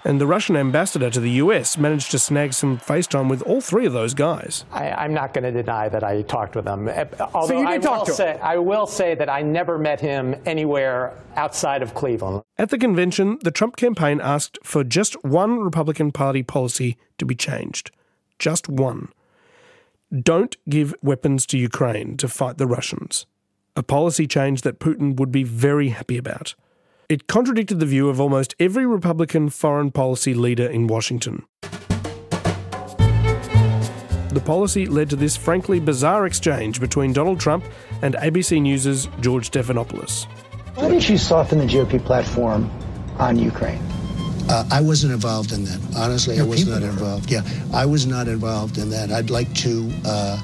And 0.05 0.21
the 0.21 0.27
Russian 0.27 0.57
ambassador 0.57 1.11
to 1.11 1.21
the 1.21 1.31
US 1.33 1.77
managed 1.77 2.11
to 2.13 2.19
snag 2.19 2.53
some 2.53 2.79
FaceTime 2.79 3.29
with 3.29 3.43
all 3.43 3.61
three 3.61 3.85
of 3.87 3.93
those 3.93 4.15
guys. 4.15 4.65
I, 4.71 5.05
am 5.05 5.13
not 5.13 5.35
going 5.35 5.45
to 5.45 5.51
deny 5.51 5.89
that 5.89 6.05
I 6.05 6.23
talked 6.23 6.55
with 6.55 6.67
him. 6.67 6.89
Although 7.35 7.47
so 7.47 7.61
you 7.61 7.67
did 7.67 7.69
I 7.69 7.79
talk 7.79 7.99
will 8.01 8.07
to 8.07 8.13
say, 8.13 8.33
him? 8.33 8.41
I 8.43 8.59
will 8.59 8.87
say 8.87 9.15
that 9.15 9.29
I 9.29 9.43
never 9.43 9.79
met 9.79 10.01
him 10.01 10.37
anywhere 10.47 11.15
outside 11.37 11.83
of 11.83 11.95
Cleveland. 11.95 12.43
At 12.61 12.71
the 12.71 12.79
convention, 12.79 13.39
the 13.43 13.53
Trump 13.53 13.77
campaign 13.77 14.21
asked 14.21 14.59
for 14.65 14.83
just 14.83 15.23
one 15.25 15.61
Republican 15.61 16.11
Party 16.11 16.43
policy 16.43 16.97
to 17.19 17.25
be 17.25 17.37
changed. 17.37 17.93
Just 18.41 18.69
one. 18.69 19.13
Don't 20.13 20.57
give 20.69 20.93
weapons 21.01 21.47
to 21.47 21.59
Ukraine 21.59 22.17
to 22.17 22.27
fight 22.27 22.59
the 22.59 22.67
Russians. 22.67 23.27
A 23.77 23.85
policy 23.85 24.27
change 24.27 24.63
that 24.63 24.81
Putin 24.81 25.15
would 25.21 25.31
be 25.31 25.45
very 25.45 25.91
happy 25.91 26.19
about. 26.19 26.57
It 27.09 27.29
contradicted 27.29 27.79
the 27.79 27.87
view 27.87 28.09
of 28.09 28.21
almost 28.21 28.57
every 28.59 28.87
Republican 28.87 29.51
foreign 29.51 29.93
policy 29.93 30.35
leader 30.35 30.67
in 30.67 30.89
Washington. 30.89 31.45
The 34.31 34.43
policy 34.45 34.87
led 34.87 35.09
to 35.11 35.17
this 35.17 35.37
frankly 35.37 35.79
bizarre 35.79 36.27
exchange 36.27 36.81
between 36.81 37.13
Donald 37.13 37.39
Trump 37.39 37.65
and 38.03 38.17
ABC 38.17 38.61
News' 38.61 39.09
George 39.21 39.49
Stephanopoulos. 39.49 40.27
Why 40.79 40.89
didn't 40.91 41.09
you 41.09 41.19
soften 41.19 41.59
the 41.59 41.65
GOP 41.67 42.05
platform 42.05 42.71
on 43.19 43.37
Ukraine? 43.37 43.83
Uh, 44.49 44.65
I 44.71 44.81
wasn't 44.81 45.13
involved 45.13 45.51
in 45.51 45.65
that. 45.65 45.81
Honestly, 45.97 46.37
Your 46.37 46.45
I 46.45 46.49
was 46.49 46.69
not 46.69 46.83
involved. 46.83 47.33
Yeah, 47.33 47.43
I 47.75 47.85
was 47.85 48.07
not 48.07 48.29
involved 48.29 48.79
in 48.79 48.89
that. 48.91 49.11
I'd 49.11 49.29
like 49.29 49.53
to. 49.55 49.91
Uh, 50.05 50.41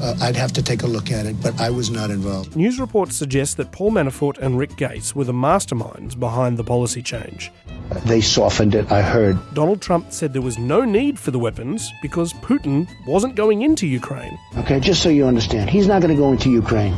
uh, 0.00 0.16
I'd 0.22 0.36
have 0.36 0.52
to 0.54 0.62
take 0.62 0.84
a 0.84 0.86
look 0.86 1.12
at 1.12 1.26
it, 1.26 1.40
but 1.42 1.60
I 1.60 1.68
was 1.68 1.90
not 1.90 2.10
involved. 2.10 2.56
News 2.56 2.80
reports 2.80 3.14
suggest 3.14 3.58
that 3.58 3.72
Paul 3.72 3.92
Manafort 3.92 4.38
and 4.38 4.58
Rick 4.58 4.76
Gates 4.76 5.14
were 5.14 5.24
the 5.24 5.34
masterminds 5.34 6.18
behind 6.18 6.56
the 6.56 6.64
policy 6.64 7.02
change. 7.02 7.52
They 8.06 8.22
softened 8.22 8.74
it. 8.74 8.90
I 8.90 9.02
heard. 9.02 9.38
Donald 9.52 9.82
Trump 9.82 10.12
said 10.12 10.32
there 10.32 10.40
was 10.40 10.58
no 10.58 10.86
need 10.86 11.18
for 11.18 11.30
the 11.30 11.38
weapons 11.38 11.92
because 12.00 12.32
Putin 12.32 12.88
wasn't 13.06 13.36
going 13.36 13.60
into 13.60 13.86
Ukraine. 13.86 14.38
Okay, 14.56 14.80
just 14.80 15.02
so 15.02 15.10
you 15.10 15.26
understand, 15.26 15.68
he's 15.68 15.86
not 15.86 16.00
going 16.00 16.14
to 16.14 16.20
go 16.20 16.32
into 16.32 16.50
Ukraine. 16.50 16.96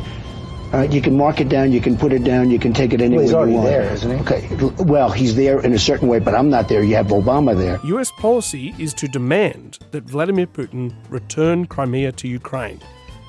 All 0.73 0.81
right, 0.81 0.91
you 0.91 1.01
can 1.01 1.15
mark 1.15 1.39
it 1.39 1.47
down, 1.47 1.71
you 1.71 1.79
can 1.79 1.95
put 1.95 2.11
it 2.11 2.25
down, 2.25 2.51
you 2.51 2.59
can 2.59 2.73
take 2.73 2.91
it 2.91 2.99
anywhere 2.99 3.23
he's 3.23 3.33
already 3.33 3.53
you 3.53 3.59
want. 3.59 3.69
there, 3.69 3.93
isn't 3.93 4.11
he? 4.11 4.17
Okay, 4.17 4.83
well, 4.83 5.09
he's 5.09 5.33
there 5.33 5.61
in 5.61 5.71
a 5.71 5.79
certain 5.79 6.09
way, 6.09 6.19
but 6.19 6.35
I'm 6.35 6.49
not 6.49 6.67
there. 6.67 6.83
You 6.83 6.95
have 6.95 7.07
Obama 7.07 7.57
there. 7.57 7.79
US 7.85 8.11
policy 8.11 8.75
is 8.77 8.93
to 8.95 9.07
demand 9.07 9.79
that 9.91 10.03
Vladimir 10.03 10.45
Putin 10.45 10.93
return 11.09 11.67
Crimea 11.67 12.11
to 12.11 12.27
Ukraine. 12.27 12.81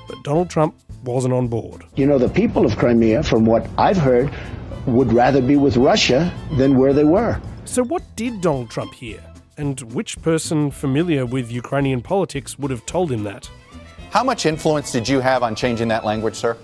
But 0.09 0.21
Donald 0.23 0.49
Trump 0.49 0.75
wasn't 1.05 1.33
on 1.33 1.47
board. 1.47 1.85
You 1.95 2.07
know, 2.07 2.17
the 2.17 2.27
people 2.27 2.65
of 2.65 2.75
Crimea, 2.75 3.23
from 3.23 3.45
what 3.45 3.65
I've 3.77 3.95
heard, 3.97 4.29
would 4.85 5.13
rather 5.13 5.41
be 5.41 5.55
with 5.55 5.77
Russia 5.77 6.33
than 6.57 6.77
where 6.77 6.91
they 6.91 7.05
were. 7.05 7.39
So, 7.63 7.83
what 7.85 8.03
did 8.17 8.41
Donald 8.41 8.69
Trump 8.69 8.93
hear? 8.93 9.23
And 9.57 9.79
which 9.93 10.21
person 10.21 10.71
familiar 10.71 11.25
with 11.25 11.49
Ukrainian 11.51 12.01
politics 12.01 12.59
would 12.59 12.71
have 12.71 12.85
told 12.85 13.09
him 13.11 13.23
that? 13.23 13.49
How 14.11 14.25
much 14.25 14.45
influence 14.45 14.91
did 14.91 15.07
you 15.07 15.21
have 15.21 15.41
on 15.41 15.55
changing 15.55 15.87
that 15.89 16.03
language, 16.03 16.35
sir? 16.35 16.57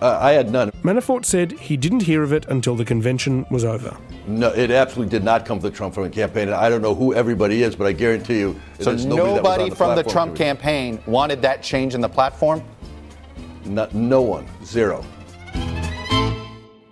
Uh, 0.00 0.18
I 0.20 0.32
had 0.32 0.50
none. 0.50 0.70
Manafort 0.82 1.24
said 1.24 1.52
he 1.52 1.76
didn't 1.76 2.02
hear 2.02 2.22
of 2.22 2.32
it 2.32 2.46
until 2.48 2.76
the 2.76 2.84
convention 2.84 3.46
was 3.50 3.64
over. 3.64 3.96
No, 4.26 4.48
it 4.50 4.70
absolutely 4.70 5.10
did 5.10 5.24
not 5.24 5.44
come 5.44 5.58
from 5.58 5.70
the 5.70 5.76
Trump 5.76 5.94
campaign. 6.12 6.48
And 6.48 6.54
I 6.54 6.68
don't 6.68 6.82
know 6.82 6.94
who 6.94 7.14
everybody 7.14 7.62
is, 7.62 7.74
but 7.74 7.86
I 7.86 7.92
guarantee 7.92 8.38
you, 8.38 8.60
So 8.78 8.90
there's 8.90 9.04
nobody, 9.04 9.34
that 9.34 9.42
nobody 9.42 9.70
the 9.70 9.76
from 9.76 9.96
the 9.96 10.04
Trump 10.04 10.36
campaign 10.36 11.00
wanted 11.06 11.42
that 11.42 11.62
change 11.62 11.94
in 11.94 12.00
the 12.00 12.08
platform? 12.08 12.62
No, 13.64 13.88
no 13.92 14.22
one. 14.22 14.46
Zero. 14.64 15.04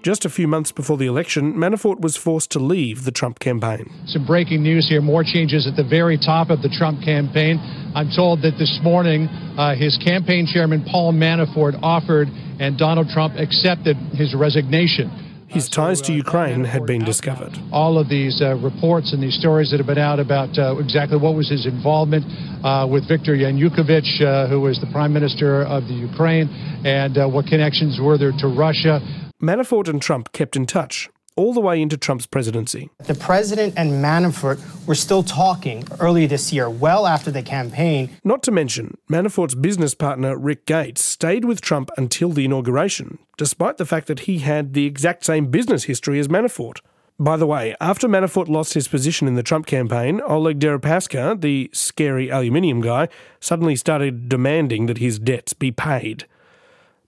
Just 0.06 0.24
a 0.24 0.30
few 0.30 0.46
months 0.46 0.70
before 0.70 0.96
the 0.96 1.06
election, 1.06 1.54
Manafort 1.54 1.98
was 2.00 2.16
forced 2.16 2.52
to 2.52 2.60
leave 2.60 3.02
the 3.02 3.10
Trump 3.10 3.40
campaign. 3.40 3.90
Some 4.06 4.24
breaking 4.24 4.62
news 4.62 4.88
here. 4.88 5.00
More 5.00 5.24
changes 5.24 5.66
at 5.66 5.74
the 5.74 5.82
very 5.82 6.16
top 6.16 6.48
of 6.48 6.62
the 6.62 6.68
Trump 6.68 7.02
campaign. 7.02 7.58
I'm 7.92 8.14
told 8.14 8.40
that 8.42 8.54
this 8.56 8.78
morning 8.84 9.26
uh, 9.26 9.74
his 9.74 9.98
campaign 9.98 10.46
chairman, 10.46 10.86
Paul 10.88 11.12
Manafort, 11.12 11.74
offered 11.82 12.28
and 12.30 12.78
Donald 12.78 13.08
Trump 13.08 13.34
accepted 13.34 13.96
his 14.14 14.32
resignation. 14.32 15.10
His 15.48 15.68
ties 15.68 16.00
to 16.02 16.12
Ukraine 16.12 16.62
had 16.62 16.86
been 16.86 17.04
discovered. 17.04 17.58
All 17.72 17.98
of 17.98 18.08
these 18.08 18.40
uh, 18.40 18.54
reports 18.62 19.12
and 19.12 19.20
these 19.20 19.34
stories 19.34 19.72
that 19.72 19.78
have 19.78 19.86
been 19.86 19.98
out 19.98 20.20
about 20.20 20.56
uh, 20.56 20.78
exactly 20.78 21.18
what 21.18 21.34
was 21.34 21.50
his 21.50 21.66
involvement 21.66 22.22
uh, 22.62 22.86
with 22.86 23.08
Viktor 23.08 23.34
Yanukovych, 23.34 24.22
uh, 24.22 24.46
who 24.46 24.60
was 24.60 24.78
the 24.78 24.86
prime 24.92 25.12
minister 25.12 25.62
of 25.64 25.82
the 25.90 25.94
Ukraine, 25.94 26.46
and 26.86 27.18
uh, 27.18 27.26
what 27.26 27.46
connections 27.46 27.98
were 28.00 28.16
there 28.16 28.30
to 28.38 28.46
Russia. 28.46 29.25
Manafort 29.40 29.88
and 29.88 30.00
Trump 30.00 30.32
kept 30.32 30.56
in 30.56 30.64
touch 30.66 31.10
all 31.36 31.52
the 31.52 31.60
way 31.60 31.82
into 31.82 31.98
Trump's 31.98 32.26
presidency. 32.26 32.88
The 33.04 33.14
president 33.14 33.74
and 33.76 34.02
Manafort 34.02 34.58
were 34.86 34.94
still 34.94 35.22
talking 35.22 35.86
early 36.00 36.26
this 36.26 36.52
year, 36.52 36.70
well 36.70 37.06
after 37.06 37.30
the 37.30 37.42
campaign. 37.42 38.16
Not 38.24 38.42
to 38.44 38.50
mention, 38.50 38.96
Manafort's 39.10 39.54
business 39.54 39.94
partner 39.94 40.36
Rick 40.38 40.64
Gates 40.64 41.02
stayed 41.02 41.44
with 41.44 41.60
Trump 41.60 41.90
until 41.98 42.30
the 42.30 42.46
inauguration, 42.46 43.18
despite 43.36 43.76
the 43.76 43.84
fact 43.84 44.06
that 44.06 44.20
he 44.20 44.38
had 44.38 44.72
the 44.72 44.86
exact 44.86 45.26
same 45.26 45.50
business 45.50 45.84
history 45.84 46.18
as 46.18 46.28
Manafort. 46.28 46.80
By 47.18 47.36
the 47.36 47.46
way, 47.46 47.74
after 47.80 48.08
Manafort 48.08 48.48
lost 48.48 48.74
his 48.74 48.88
position 48.88 49.28
in 49.28 49.34
the 49.34 49.42
Trump 49.42 49.66
campaign, 49.66 50.20
Oleg 50.26 50.58
Deripaska, 50.58 51.40
the 51.40 51.70
scary 51.72 52.30
aluminium 52.30 52.80
guy, 52.80 53.08
suddenly 53.40 53.76
started 53.76 54.28
demanding 54.28 54.86
that 54.86 54.98
his 54.98 55.18
debts 55.18 55.52
be 55.52 55.70
paid. 55.70 56.26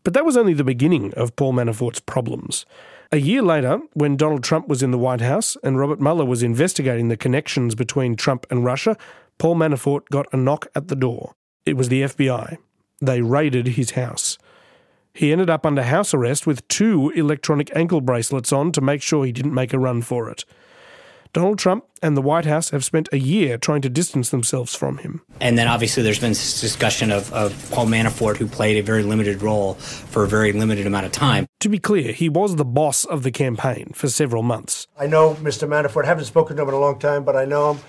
But 0.05 0.15
that 0.15 0.25
was 0.25 0.37
only 0.37 0.55
the 0.55 0.65
beginning 0.65 1.13
of 1.15 1.37
Paul 1.37 1.53
Manafort's 1.53 2.01
problems. 2.01 2.67
A 3.11 3.19
year 3.19 3.43
later, 3.43 3.81
when 3.95 4.17
Donald 4.17 4.43
Trump 4.43 4.69
was 4.69 4.83
in 4.83 4.91
the 4.91 4.99
White 4.99 5.21
House 5.21 5.57
and 5.63 5.79
Robert 5.79 6.01
Mueller 6.01 6.25
was 6.25 6.43
investigating 6.43 7.09
the 7.09 7.17
connections 7.17 7.75
between 7.75 8.17
Trump 8.17 8.47
and 8.51 8.65
Russia, 8.65 8.97
Paul 9.39 9.57
Manafort 9.57 10.09
got 10.11 10.27
a 10.33 10.37
knock 10.37 10.67
at 10.75 10.89
the 10.89 10.97
door. 10.97 11.33
It 11.65 11.77
was 11.77 11.89
the 11.89 12.03
FBI. 12.03 12.59
They 13.01 13.23
raided 13.23 13.69
his 13.69 13.93
house. 13.93 14.39
He 15.15 15.33
ended 15.33 15.51
up 15.51 15.65
under 15.65 15.83
house 15.83 16.13
arrest 16.13 16.47
with 16.47 16.67
two 16.69 17.11
electronic 17.11 17.75
ankle 17.75 18.01
bracelets 18.01 18.53
on 18.53 18.73
to 18.73 18.81
make 18.81 19.03
sure 19.03 19.25
he 19.25 19.33
didn't 19.33 19.55
make 19.55 19.73
a 19.73 19.79
run 19.79 20.03
for 20.03 20.29
it. 20.31 20.45
Donald 21.33 21.59
Trump 21.59 21.85
and 22.03 22.17
the 22.17 22.23
White 22.23 22.45
House 22.45 22.71
have 22.71 22.85
spent 22.85 23.09
a 23.13 23.19
year 23.19 23.59
trying 23.59 23.83
to 23.83 23.89
distance 23.89 24.31
themselves 24.31 24.75
from 24.75 24.99
him. 24.99 25.23
And 25.41 25.59
then 25.59 25.69
obviously 25.69 26.03
there's 26.03 26.19
been 26.19 26.31
this 26.31 26.61
discussion 26.61 27.11
of, 27.11 27.33
of 27.33 27.71
Paul 27.71 27.87
Manafort, 27.87 28.37
who 28.37 28.47
played 28.47 28.77
a 28.79 28.83
very 28.83 29.03
limited 29.03 29.43
role 29.43 29.75
for 29.75 30.25
a 30.25 30.29
very 30.29 30.53
limited 30.53 30.87
amount 30.87 31.07
of 31.07 31.13
time. 31.13 31.47
To 31.61 31.69
be 31.69 31.79
clear, 31.79 32.13
he 32.13 32.29
was 32.29 32.57
the 32.57 32.65
boss 32.65 33.05
of 33.05 33.23
the 33.23 33.31
campaign 33.31 33.93
for 33.95 34.09
several 34.09 34.43
months. 34.43 34.87
I 34.99 35.07
know 35.07 35.35
Mr. 35.35 35.69
Manafort. 35.69 36.05
I 36.05 36.09
haven't 36.09 36.25
spoken 36.25 36.57
to 36.57 36.63
him 36.63 36.69
in 36.69 36.75
a 36.75 36.81
long 36.81 36.99
time, 36.99 37.25
but 37.25 37.37
I 37.37 37.45
know 37.45 37.73
him. 37.73 37.81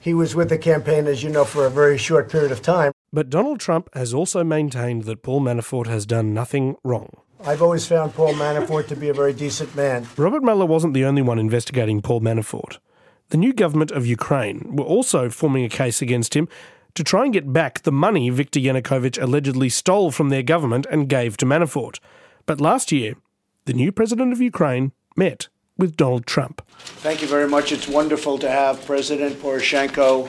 He 0.00 0.14
was 0.14 0.34
with 0.34 0.48
the 0.48 0.58
campaign, 0.58 1.06
as 1.06 1.22
you 1.22 1.30
know, 1.30 1.44
for 1.44 1.66
a 1.66 1.70
very 1.70 1.98
short 1.98 2.30
period 2.30 2.52
of 2.52 2.62
time. 2.62 2.92
But 3.12 3.30
Donald 3.30 3.58
Trump 3.58 3.88
has 3.94 4.14
also 4.14 4.44
maintained 4.44 5.04
that 5.04 5.22
Paul 5.22 5.40
Manafort 5.40 5.86
has 5.86 6.06
done 6.06 6.32
nothing 6.32 6.76
wrong. 6.84 7.10
I've 7.44 7.62
always 7.62 7.86
found 7.86 8.14
Paul 8.14 8.34
Manafort 8.34 8.88
to 8.88 8.96
be 8.96 9.08
a 9.08 9.14
very 9.14 9.32
decent 9.32 9.74
man. 9.76 10.06
Robert 10.16 10.42
Mueller 10.42 10.66
wasn't 10.66 10.94
the 10.94 11.04
only 11.04 11.22
one 11.22 11.38
investigating 11.38 12.02
Paul 12.02 12.20
Manafort. 12.20 12.78
The 13.30 13.36
new 13.36 13.52
government 13.52 13.90
of 13.90 14.06
Ukraine 14.06 14.74
were 14.76 14.84
also 14.84 15.28
forming 15.30 15.64
a 15.64 15.68
case 15.68 16.02
against 16.02 16.34
him 16.34 16.48
to 16.94 17.04
try 17.04 17.24
and 17.24 17.32
get 17.32 17.52
back 17.52 17.82
the 17.82 17.92
money 17.92 18.28
Viktor 18.30 18.58
Yanukovych 18.58 19.22
allegedly 19.22 19.68
stole 19.68 20.10
from 20.10 20.30
their 20.30 20.42
government 20.42 20.86
and 20.90 21.08
gave 21.08 21.36
to 21.36 21.46
Manafort. 21.46 22.00
But 22.46 22.60
last 22.60 22.90
year, 22.90 23.14
the 23.66 23.72
new 23.72 23.92
president 23.92 24.32
of 24.32 24.40
Ukraine 24.40 24.92
met 25.14 25.48
with 25.76 25.96
Donald 25.96 26.26
Trump. 26.26 26.62
Thank 26.78 27.22
you 27.22 27.28
very 27.28 27.48
much. 27.48 27.70
It's 27.70 27.86
wonderful 27.86 28.38
to 28.38 28.50
have 28.50 28.84
President 28.84 29.36
Poroshenko 29.40 30.28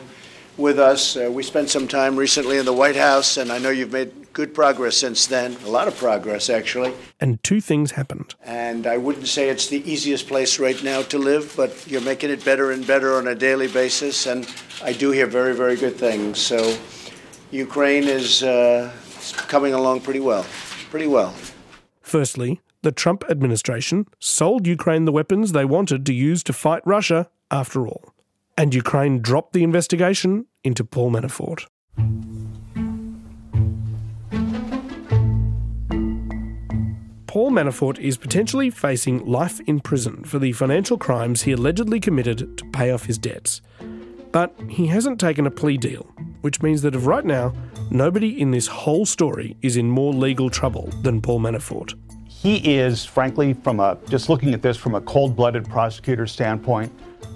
with 0.57 0.77
us. 0.77 1.15
Uh, 1.15 1.29
we 1.31 1.41
spent 1.41 1.69
some 1.69 1.87
time 1.87 2.17
recently 2.17 2.57
in 2.57 2.65
the 2.65 2.73
White 2.73 2.97
House, 2.97 3.37
and 3.37 3.51
I 3.51 3.57
know 3.57 3.69
you've 3.69 3.93
made 3.93 4.18
good 4.33 4.53
progress 4.53 4.97
since 4.97 5.27
then, 5.27 5.57
a 5.65 5.69
lot 5.69 5.87
of 5.87 5.97
progress, 5.97 6.49
actually. 6.49 6.93
And 7.19 7.41
two 7.43 7.61
things 7.61 7.91
happened. 7.91 8.35
And 8.43 8.87
I 8.87 8.97
wouldn't 8.97 9.27
say 9.27 9.49
it's 9.49 9.67
the 9.67 9.89
easiest 9.89 10.27
place 10.27 10.59
right 10.59 10.81
now 10.83 11.01
to 11.03 11.17
live, 11.17 11.53
but 11.55 11.87
you're 11.87 12.01
making 12.01 12.29
it 12.29 12.43
better 12.45 12.71
and 12.71 12.85
better 12.85 13.15
on 13.15 13.27
a 13.27 13.35
daily 13.35 13.67
basis, 13.67 14.25
and 14.25 14.47
I 14.83 14.93
do 14.93 15.11
hear 15.11 15.27
very, 15.27 15.55
very 15.55 15.75
good 15.75 15.95
things. 15.95 16.39
So 16.39 16.77
Ukraine 17.51 18.03
is 18.03 18.43
uh, 18.43 18.91
coming 19.47 19.73
along 19.73 20.01
pretty 20.01 20.19
well, 20.19 20.45
pretty 20.89 21.07
well. 21.07 21.33
Firstly, 22.01 22.61
the 22.81 22.91
Trump 22.91 23.23
administration 23.29 24.05
sold 24.19 24.65
Ukraine 24.65 25.05
the 25.05 25.11
weapons 25.11 25.51
they 25.51 25.65
wanted 25.65 26.05
to 26.05 26.13
use 26.13 26.43
to 26.43 26.53
fight 26.53 26.81
Russia 26.85 27.29
after 27.51 27.87
all. 27.87 28.13
And 28.57 28.73
Ukraine 28.73 29.21
dropped 29.21 29.53
the 29.53 29.63
investigation 29.63 30.45
into 30.63 30.83
Paul 30.83 31.11
Manafort. 31.11 31.65
Paul 37.29 37.51
Manafort 37.51 37.99
is 37.99 38.17
potentially 38.17 38.71
facing 38.71 39.23
life 39.23 39.59
in 39.67 39.81
prison 39.81 40.23
for 40.23 40.39
the 40.39 40.51
financial 40.51 40.97
crimes 40.97 41.43
he 41.43 41.51
allegedly 41.51 41.99
committed 41.99 42.57
to 42.57 42.65
pay 42.71 42.89
off 42.89 43.05
his 43.05 43.19
debts. 43.19 43.61
But 44.31 44.55
he 44.67 44.87
hasn't 44.87 45.19
taken 45.19 45.45
a 45.45 45.51
plea 45.51 45.77
deal, 45.77 46.11
which 46.41 46.63
means 46.63 46.81
that 46.81 46.95
of 46.95 47.05
right 47.05 47.23
now, 47.23 47.53
nobody 47.91 48.41
in 48.41 48.49
this 48.49 48.65
whole 48.65 49.05
story 49.05 49.55
is 49.61 49.77
in 49.77 49.91
more 49.91 50.11
legal 50.11 50.49
trouble 50.49 50.89
than 51.03 51.21
Paul 51.21 51.39
Manafort. 51.39 51.93
He 52.27 52.79
is, 52.79 53.05
frankly, 53.05 53.53
from 53.53 53.79
a 53.79 53.99
just 54.09 54.27
looking 54.27 54.55
at 54.55 54.63
this 54.63 54.75
from 54.75 54.95
a 54.95 55.01
cold-blooded 55.01 55.69
prosecutor 55.69 56.25
standpoint, 56.25 56.91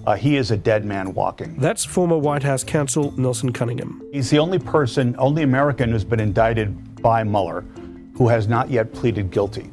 uh, 0.07 0.15
he 0.15 0.37
is 0.37 0.49
a 0.49 0.57
dead 0.57 0.85
man 0.85 1.13
walking. 1.13 1.55
That's 1.59 1.85
former 1.85 2.17
White 2.17 2.41
House 2.41 2.63
counsel 2.63 3.11
Nelson 3.15 3.53
Cunningham. 3.53 4.01
He's 4.11 4.31
the 4.31 4.39
only 4.39 4.57
person, 4.57 5.15
only 5.19 5.43
American 5.43 5.91
who's 5.91 6.03
been 6.03 6.19
indicted 6.19 6.99
by 7.03 7.23
Mueller 7.23 7.63
who 8.15 8.27
has 8.27 8.47
not 8.47 8.69
yet 8.69 8.93
pleaded 8.93 9.31
guilty. 9.31 9.69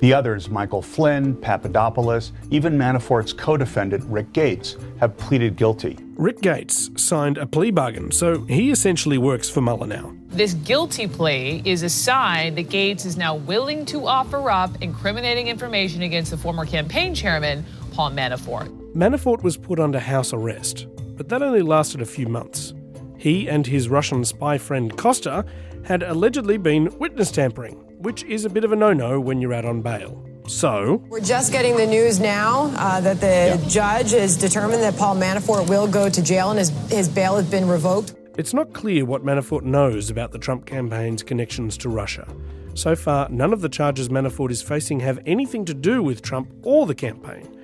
The 0.00 0.12
others, 0.12 0.50
Michael 0.50 0.82
Flynn, 0.82 1.34
Papadopoulos, 1.36 2.32
even 2.50 2.76
Manafort's 2.76 3.32
co 3.32 3.56
defendant, 3.56 4.04
Rick 4.04 4.32
Gates, 4.32 4.76
have 5.00 5.16
pleaded 5.16 5.56
guilty. 5.56 5.96
Rick 6.16 6.42
Gates 6.42 6.90
signed 6.96 7.38
a 7.38 7.46
plea 7.46 7.70
bargain, 7.70 8.10
so 8.10 8.42
he 8.42 8.70
essentially 8.70 9.16
works 9.16 9.48
for 9.48 9.62
Mueller 9.62 9.86
now. 9.86 10.14
This 10.28 10.52
guilty 10.52 11.06
plea 11.06 11.62
is 11.64 11.82
a 11.82 11.88
sign 11.88 12.56
that 12.56 12.68
Gates 12.68 13.06
is 13.06 13.16
now 13.16 13.36
willing 13.36 13.86
to 13.86 14.06
offer 14.06 14.50
up 14.50 14.70
incriminating 14.82 15.48
information 15.48 16.02
against 16.02 16.30
the 16.30 16.36
former 16.36 16.66
campaign 16.66 17.14
chairman, 17.14 17.64
Paul 17.92 18.10
Manafort. 18.10 18.68
Manafort 18.94 19.42
was 19.42 19.56
put 19.56 19.80
under 19.80 19.98
house 19.98 20.34
arrest, 20.34 20.86
but 21.16 21.30
that 21.30 21.42
only 21.42 21.62
lasted 21.62 22.02
a 22.02 22.06
few 22.06 22.26
months. 22.26 22.74
He 23.16 23.48
and 23.48 23.66
his 23.66 23.88
Russian 23.88 24.24
spy 24.24 24.58
friend 24.58 24.94
Costa 24.96 25.46
had 25.84 26.02
allegedly 26.02 26.58
been 26.58 26.96
witness 26.98 27.30
tampering, 27.30 27.82
which 28.06 28.22
is 28.22 28.44
a 28.44 28.48
bit 28.48 28.62
of 28.62 28.70
a 28.70 28.76
no 28.76 28.92
no 28.92 29.18
when 29.18 29.40
you're 29.40 29.52
out 29.52 29.64
on 29.64 29.82
bail. 29.82 30.24
So, 30.46 31.02
We're 31.08 31.18
just 31.18 31.50
getting 31.50 31.76
the 31.76 31.88
news 31.88 32.20
now 32.20 32.70
uh, 32.76 33.00
that 33.00 33.20
the 33.20 33.60
judge 33.68 34.12
has 34.12 34.36
determined 34.36 34.80
that 34.84 34.96
Paul 34.96 35.16
Manafort 35.16 35.68
will 35.68 35.88
go 35.88 36.08
to 36.08 36.22
jail 36.22 36.50
and 36.50 36.58
his, 36.60 36.68
his 36.88 37.08
bail 37.08 37.34
has 37.34 37.50
been 37.50 37.66
revoked. 37.66 38.14
it's 38.38 38.54
not 38.54 38.72
clear 38.72 39.04
what 39.04 39.24
Manafort 39.24 39.62
knows 39.64 40.08
about 40.08 40.30
the 40.30 40.38
Trump 40.38 40.66
campaign's 40.66 41.24
connections 41.24 41.76
to 41.78 41.88
Russia. 41.88 42.28
So 42.74 42.94
far, 42.94 43.28
none 43.28 43.52
of 43.52 43.60
the 43.60 43.68
charges 43.68 44.08
Manafort 44.08 44.52
is 44.52 44.62
facing 44.62 45.00
have 45.00 45.18
anything 45.26 45.64
to 45.64 45.74
do 45.74 46.00
with 46.00 46.22
Trump 46.22 46.48
or 46.62 46.86
the 46.86 46.94
campaign. 46.94 47.56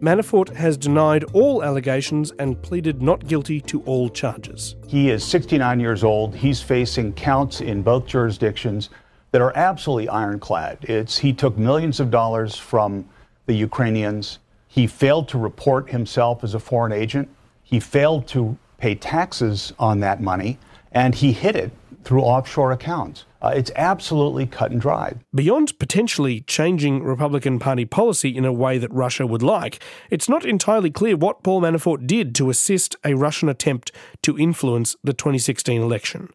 Manafort 0.00 0.52
has 0.56 0.76
denied 0.76 1.22
all 1.34 1.62
allegations 1.62 2.32
and 2.40 2.60
pleaded 2.60 3.00
not 3.00 3.28
guilty 3.28 3.60
to 3.60 3.80
all 3.82 4.08
charges. 4.08 4.74
He 4.88 5.10
is 5.10 5.22
69 5.24 5.78
years 5.78 6.02
old. 6.02 6.34
He's 6.34 6.60
facing 6.60 7.12
counts 7.12 7.60
in 7.60 7.82
both 7.82 8.06
jurisdictions 8.06 8.90
that 9.34 9.42
are 9.42 9.52
absolutely 9.56 10.08
ironclad. 10.08 10.78
It's 10.82 11.18
he 11.18 11.32
took 11.32 11.58
millions 11.58 11.98
of 11.98 12.08
dollars 12.08 12.54
from 12.54 13.04
the 13.46 13.54
Ukrainians. 13.54 14.38
He 14.68 14.86
failed 14.86 15.26
to 15.30 15.38
report 15.38 15.90
himself 15.90 16.44
as 16.44 16.54
a 16.54 16.60
foreign 16.60 16.92
agent. 16.92 17.28
He 17.64 17.80
failed 17.80 18.28
to 18.28 18.56
pay 18.78 18.94
taxes 18.94 19.72
on 19.76 19.98
that 19.98 20.22
money, 20.22 20.58
and 20.92 21.16
he 21.16 21.32
hid 21.32 21.56
it 21.56 21.72
through 22.04 22.20
offshore 22.20 22.70
accounts. 22.70 23.24
Uh, 23.42 23.48
it's 23.56 23.72
absolutely 23.74 24.46
cut 24.46 24.70
and 24.70 24.80
dried. 24.80 25.18
Beyond 25.34 25.80
potentially 25.80 26.42
changing 26.42 27.02
Republican 27.02 27.58
Party 27.58 27.84
policy 27.84 28.36
in 28.36 28.44
a 28.44 28.52
way 28.52 28.78
that 28.78 28.92
Russia 28.92 29.26
would 29.26 29.42
like, 29.42 29.82
it's 30.10 30.28
not 30.28 30.44
entirely 30.44 30.92
clear 30.92 31.16
what 31.16 31.42
Paul 31.42 31.60
Manafort 31.60 32.06
did 32.06 32.36
to 32.36 32.50
assist 32.50 32.94
a 33.04 33.14
Russian 33.14 33.48
attempt 33.48 33.90
to 34.22 34.38
influence 34.38 34.94
the 35.02 35.12
2016 35.12 35.82
election. 35.82 36.28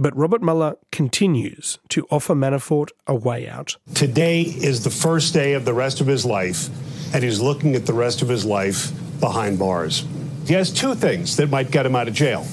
But 0.00 0.16
Robert 0.16 0.40
Mueller 0.40 0.78
continues 0.90 1.78
to 1.90 2.06
offer 2.10 2.34
Manafort 2.34 2.88
a 3.06 3.14
way 3.14 3.46
out. 3.46 3.76
Today 3.92 4.40
is 4.40 4.82
the 4.82 4.88
first 4.88 5.34
day 5.34 5.52
of 5.52 5.66
the 5.66 5.74
rest 5.74 6.00
of 6.00 6.06
his 6.06 6.24
life, 6.24 6.70
and 7.14 7.22
he's 7.22 7.38
looking 7.38 7.74
at 7.74 7.84
the 7.84 7.92
rest 7.92 8.22
of 8.22 8.28
his 8.30 8.46
life 8.46 8.92
behind 9.20 9.58
bars. 9.58 10.06
He 10.46 10.54
has 10.54 10.70
two 10.70 10.94
things 10.94 11.36
that 11.36 11.50
might 11.50 11.70
get 11.70 11.84
him 11.84 11.94
out 11.94 12.08
of 12.08 12.14
jail. 12.14 12.44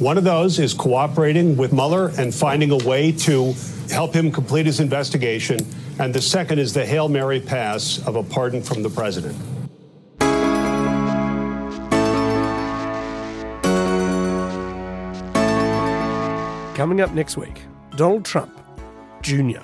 One 0.00 0.18
of 0.18 0.24
those 0.24 0.58
is 0.58 0.74
cooperating 0.74 1.56
with 1.56 1.72
Mueller 1.72 2.08
and 2.18 2.34
finding 2.34 2.72
a 2.72 2.78
way 2.78 3.12
to 3.12 3.54
help 3.92 4.12
him 4.12 4.32
complete 4.32 4.66
his 4.66 4.80
investigation. 4.80 5.60
And 6.00 6.12
the 6.12 6.20
second 6.20 6.58
is 6.58 6.74
the 6.74 6.84
Hail 6.84 7.08
Mary 7.08 7.38
pass 7.38 8.04
of 8.08 8.16
a 8.16 8.24
pardon 8.24 8.60
from 8.60 8.82
the 8.82 8.90
president. 8.90 9.36
Coming 16.78 17.00
up 17.00 17.10
next 17.10 17.36
week, 17.36 17.62
Donald 17.96 18.24
Trump 18.24 18.56
Jr., 19.20 19.58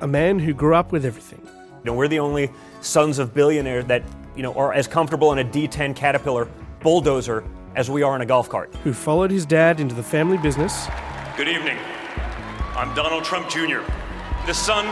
a 0.00 0.06
man 0.06 0.38
who 0.38 0.54
grew 0.54 0.76
up 0.76 0.92
with 0.92 1.04
everything. 1.04 1.40
You 1.44 1.86
know, 1.86 1.94
we're 1.94 2.06
the 2.06 2.20
only 2.20 2.52
sons 2.82 3.18
of 3.18 3.34
billionaires 3.34 3.86
that, 3.86 4.04
you 4.36 4.44
know, 4.44 4.54
are 4.54 4.72
as 4.72 4.86
comfortable 4.86 5.32
in 5.32 5.40
a 5.40 5.44
D10 5.44 5.96
Caterpillar 5.96 6.46
bulldozer 6.78 7.42
as 7.74 7.90
we 7.90 8.04
are 8.04 8.14
in 8.14 8.22
a 8.22 8.26
golf 8.26 8.48
cart. 8.48 8.72
Who 8.84 8.92
followed 8.92 9.32
his 9.32 9.44
dad 9.44 9.80
into 9.80 9.96
the 9.96 10.04
family 10.04 10.38
business 10.38 10.86
Good 11.36 11.48
evening. 11.48 11.78
I'm 12.76 12.94
Donald 12.94 13.24
Trump 13.24 13.48
Jr., 13.48 13.80
the 14.46 14.54
son 14.54 14.86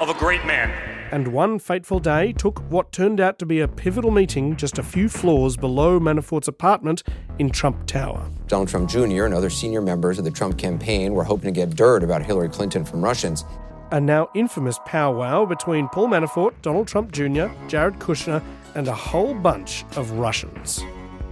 of 0.00 0.10
a 0.10 0.14
great 0.18 0.44
man. 0.44 0.97
And 1.10 1.28
one 1.28 1.58
fateful 1.58 1.98
day 1.98 2.32
took 2.32 2.58
what 2.70 2.92
turned 2.92 3.20
out 3.20 3.38
to 3.38 3.46
be 3.46 3.60
a 3.60 3.68
pivotal 3.68 4.10
meeting 4.10 4.56
just 4.56 4.78
a 4.78 4.82
few 4.82 5.08
floors 5.08 5.56
below 5.56 5.98
Manafort's 5.98 6.48
apartment 6.48 7.02
in 7.38 7.50
Trump 7.50 7.86
Tower. 7.86 8.30
Donald 8.46 8.68
Trump 8.68 8.88
Jr. 8.88 9.24
and 9.24 9.34
other 9.34 9.50
senior 9.50 9.80
members 9.80 10.18
of 10.18 10.24
the 10.24 10.30
Trump 10.30 10.58
campaign 10.58 11.14
were 11.14 11.24
hoping 11.24 11.52
to 11.52 11.60
get 11.60 11.74
dirt 11.76 12.02
about 12.02 12.22
Hillary 12.22 12.48
Clinton 12.48 12.84
from 12.84 13.02
Russians. 13.02 13.44
A 13.90 14.00
now 14.00 14.28
infamous 14.34 14.78
powwow 14.84 15.46
between 15.46 15.88
Paul 15.88 16.08
Manafort, 16.08 16.52
Donald 16.60 16.88
Trump 16.88 17.12
Jr., 17.12 17.46
Jared 17.68 17.98
Kushner, 17.98 18.42
and 18.74 18.86
a 18.88 18.94
whole 18.94 19.34
bunch 19.34 19.84
of 19.96 20.10
Russians. 20.12 20.82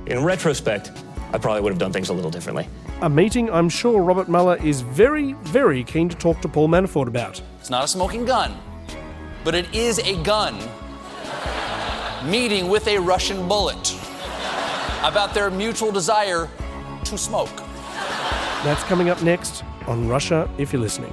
In 0.07 0.25
retrospect, 0.25 0.91
I 1.33 1.39
probably 1.39 1.61
would 1.61 1.73
have 1.73 1.79
done 1.79 1.93
things 1.93 2.09
a 2.09 2.13
little 2.15 2.31
differently. 2.31 2.69
A 3.03 3.11
meeting 3.11 3.51
I'm 3.51 3.69
sure 3.69 4.03
Robert 4.03 4.29
Mueller 4.29 4.57
is 4.57 4.81
very, 4.81 5.35
very 5.35 5.85
keen 5.85 6.09
to 6.09 6.17
talk 6.17 6.41
to 6.41 6.49
Paul 6.49 6.69
Manafort 6.69 7.09
about. 7.09 7.43
It's 7.61 7.69
not 7.69 7.85
a 7.85 7.89
smoking 7.89 8.25
gun, 8.25 8.57
but 9.47 9.55
it 9.55 9.73
is 9.73 10.01
a 10.01 10.21
gun 10.25 10.59
meeting 12.29 12.69
with 12.69 12.85
a 12.89 12.99
Russian 12.99 13.47
bullet 13.47 13.95
about 15.05 15.35
their 15.35 15.53
mutual 15.53 15.93
desire 15.93 16.51
to 17.05 17.17
smoke. 17.17 17.57
That's 18.65 18.83
coming 18.83 19.09
up 19.09 19.23
next 19.23 19.63
on 19.87 20.09
Russia 20.09 20.51
If 20.59 20.73
You're 20.73 20.83
Listening. 20.83 21.13